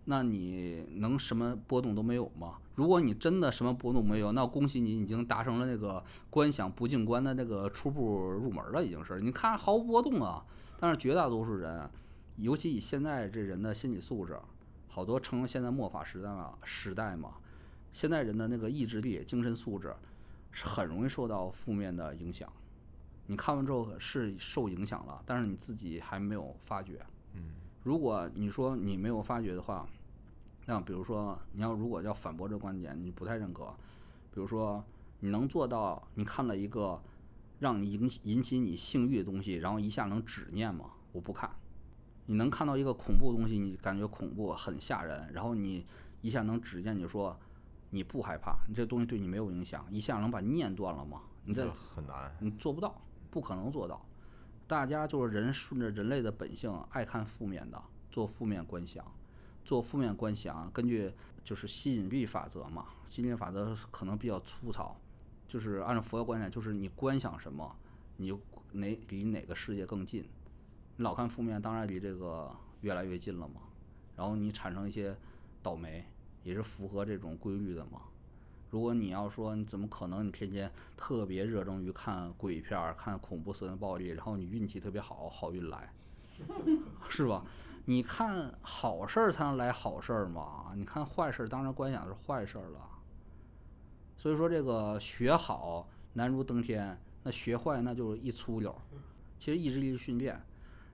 [0.06, 2.54] 那你能什么波动都没有吗？
[2.74, 9.20] 如果你真的什么波动没有，那恭喜你已经达成了那个观想不进观的那个初步入门了，已经是。
[9.20, 10.44] 你看毫无波动啊，
[10.78, 11.88] 但是绝大多数人，
[12.36, 14.36] 尤其以现在这人的心理素质，
[14.88, 17.34] 好多成了现在末法时代嘛时代嘛，
[17.92, 19.94] 现在人的那个意志力、精神素质
[20.50, 22.52] 是很容易受到负面的影响。
[23.26, 27.00] 你看完之后是受影响了，但是你自己还没有发觉。
[27.34, 27.52] 嗯，
[27.84, 29.86] 如果你说你没有发觉的话，
[30.66, 33.74] 那比如说你要如果要反驳这个观点，你不太认可。
[34.32, 34.84] 比如说
[35.20, 37.00] 你能做到，你看了一个
[37.58, 40.90] 让你引起引起你性欲的东西，然后一下能止念吗？
[41.12, 41.50] 我不看。
[42.26, 45.86] 你能看到一个恐怖的东西，你感觉恐怖很吓人，然后你
[46.22, 47.38] 一下能止念，你说
[47.90, 51.20] 你不害怕，你这东西对你没有影响，一下能把念断了吗？
[51.44, 52.34] 你这这很难。
[52.40, 52.98] 你做不到，
[53.30, 54.04] 不可能做到。
[54.66, 57.80] 大家就是人顺着人类的本性，爱看负面的，
[58.10, 59.04] 做负面观想，
[59.64, 61.12] 做负面观想，根据
[61.42, 62.86] 就是吸引力法则嘛。
[63.06, 64.96] 吸引力法则可能比较粗糙，
[65.48, 67.74] 就是按照佛教观点，就是你观想什么，
[68.16, 68.38] 你就
[68.72, 70.28] 哪离哪个世界更近。
[70.96, 73.62] 你老看负面，当然离这个越来越近了嘛。
[74.16, 75.16] 然后你产生一些
[75.62, 76.04] 倒霉，
[76.42, 78.02] 也是符合这种规律的嘛。
[78.70, 85.92] 如果你要说你怎么可能，你天天特别热衷于看鬼片儿、看恐怖色情暴力，然后你运气特别好，好运来，
[87.08, 87.44] 是吧？
[87.86, 92.80] 你看好事儿才能来好事儿嘛，你看坏事儿当然观想是坏事儿了。
[94.16, 98.74] 所以说这个学好难如登天，那学坏那就是一粗溜。
[99.38, 100.42] 其实意志力训练，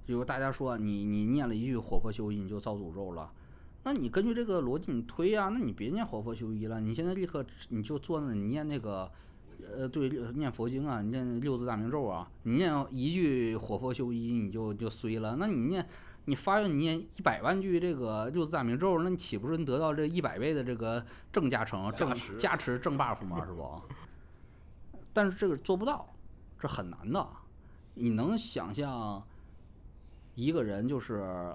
[0.05, 3.31] 比如大家说你你念了一句火佛修一，你就遭诅咒了。
[3.85, 9.11] 那你根据这个逻辑你推呀、那你别念火佛修一了，你现在立刻你就坐那儿，你念那个，
[9.75, 15.37] 呃，对，念佛经啊，你念六字大明咒啊，你念一句火佛修一，你就就衰了。
[15.37, 15.87] 那你念，
[16.27, 23.45] 你发愿你念一百万句这个六字大明咒，那你岂不是得到这一百倍的这个正加成、 正加持、正 buff 吗？
[23.45, 23.83] 是不？
[25.13, 26.09] 但是这个做不到，
[26.59, 27.29] 这很难的。
[27.95, 29.23] 你能想象
[30.35, 31.53] 一个人就是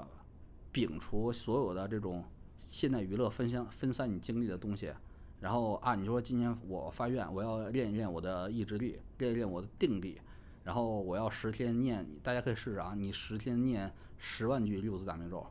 [0.73, 2.23] 摒除所有的这种
[2.57, 4.93] 现代娱乐分享分散你精力的东西，
[5.39, 10.19] 然后啊，你说今天我发愿，我要练一练我的意志力，练一练我的定力，
[10.65, 15.45] 然后我要十天念，大家可以试试啊，你十天念十万句六字大明咒，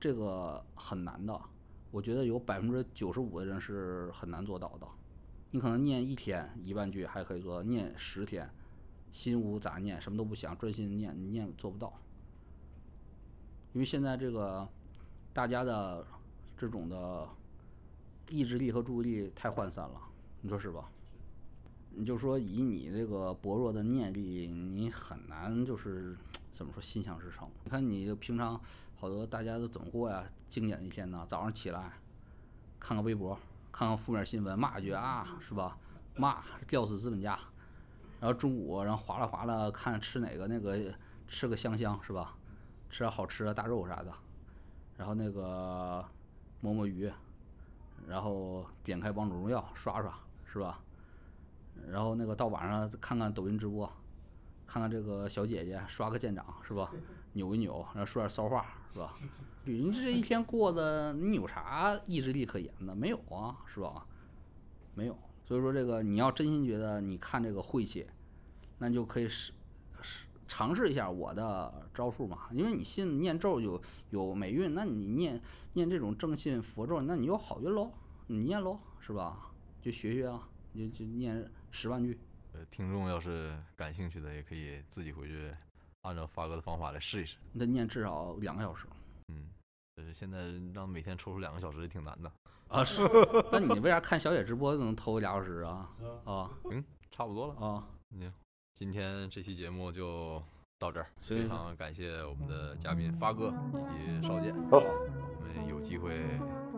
[0.00, 1.40] 这个很难的，
[1.92, 4.88] 我觉得有百分之九十五的人是很难做到的。
[5.52, 8.50] 你可能念一天一万句还可以做到，念十天，
[9.12, 11.92] 心无杂念，什么都不想，专心念，你念做不到。
[13.72, 14.68] 因为现在这个
[15.32, 16.04] 大家的
[16.56, 17.28] 这种的
[18.28, 20.00] 意志力和注意力太涣散了，
[20.40, 20.90] 你说是吧？
[21.92, 26.16] 你就说以你这个薄弱的念力，你很难就是
[26.52, 27.48] 怎么说心想事成。
[27.64, 28.60] 你看你平常
[28.96, 30.24] 好多大家都怎么过呀？
[30.48, 31.26] 经典的一天呢？
[31.28, 31.92] 早上起来
[32.78, 33.38] 看看微博，
[33.70, 35.76] 看看负面新闻，骂一句啊，是吧？
[36.16, 37.38] 骂吊死资本家。
[38.20, 40.94] 然后中午，然后划拉划拉看吃哪个那个
[41.26, 42.36] 吃个香香是吧？
[42.90, 44.12] 吃点好吃的大肉啥的，
[44.96, 46.04] 然后那个
[46.60, 47.10] 摸摸鱼，
[48.06, 50.12] 然后点开王者荣耀刷刷
[50.44, 50.80] 是吧？
[51.88, 53.90] 然后那个到晚上看看抖音直播，
[54.66, 56.90] 看看这个小姐姐刷个舰长是吧？
[57.34, 59.14] 扭一扭，然后说点骚话是吧？
[59.64, 62.94] 你这一天过的，你有啥意志力可言的？
[62.94, 64.06] 没有啊，是吧？
[64.94, 65.16] 没有。
[65.44, 68.06] 所以说这个你要真心觉得你看这个晦气，
[68.78, 69.52] 那就可以试
[70.00, 72.48] 试尝试一下我的招数嘛。
[72.52, 73.80] 因为你信念咒有
[74.10, 75.40] 有霉运，那你念
[75.74, 77.92] 念这种正信佛咒，那你有好运喽，
[78.28, 79.50] 你念喽，是吧？
[79.82, 82.18] 就学学啊，就就念十万句。
[82.52, 85.50] 呃，听众要是感兴趣的，也可以自己回去
[86.02, 87.36] 按照发哥的方法来试一试。
[87.52, 88.86] 那念至少两个小时
[89.28, 89.48] 嗯，
[89.96, 92.32] 就是现在让每天抽出两个小时也挺难的。
[92.68, 92.84] 啊！
[92.84, 93.02] 是，
[93.50, 95.90] 那你为啥看小野直播就能偷俩小时啊？
[96.24, 97.54] 啊嗯，差不多了。
[97.54, 97.88] 啊！
[98.10, 98.32] 行，
[98.74, 100.42] 今天这期节目就
[100.78, 103.52] 到这儿，非常感谢我们的嘉宾发哥
[103.96, 104.54] 以及少剑。
[104.70, 106.18] 好我们有机会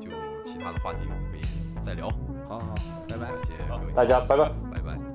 [0.00, 0.10] 就
[0.44, 2.08] 其他的话题我们可以再聊，
[2.48, 2.74] 好好，
[3.08, 5.11] 拜拜，谢谢大家，拜拜，拜拜。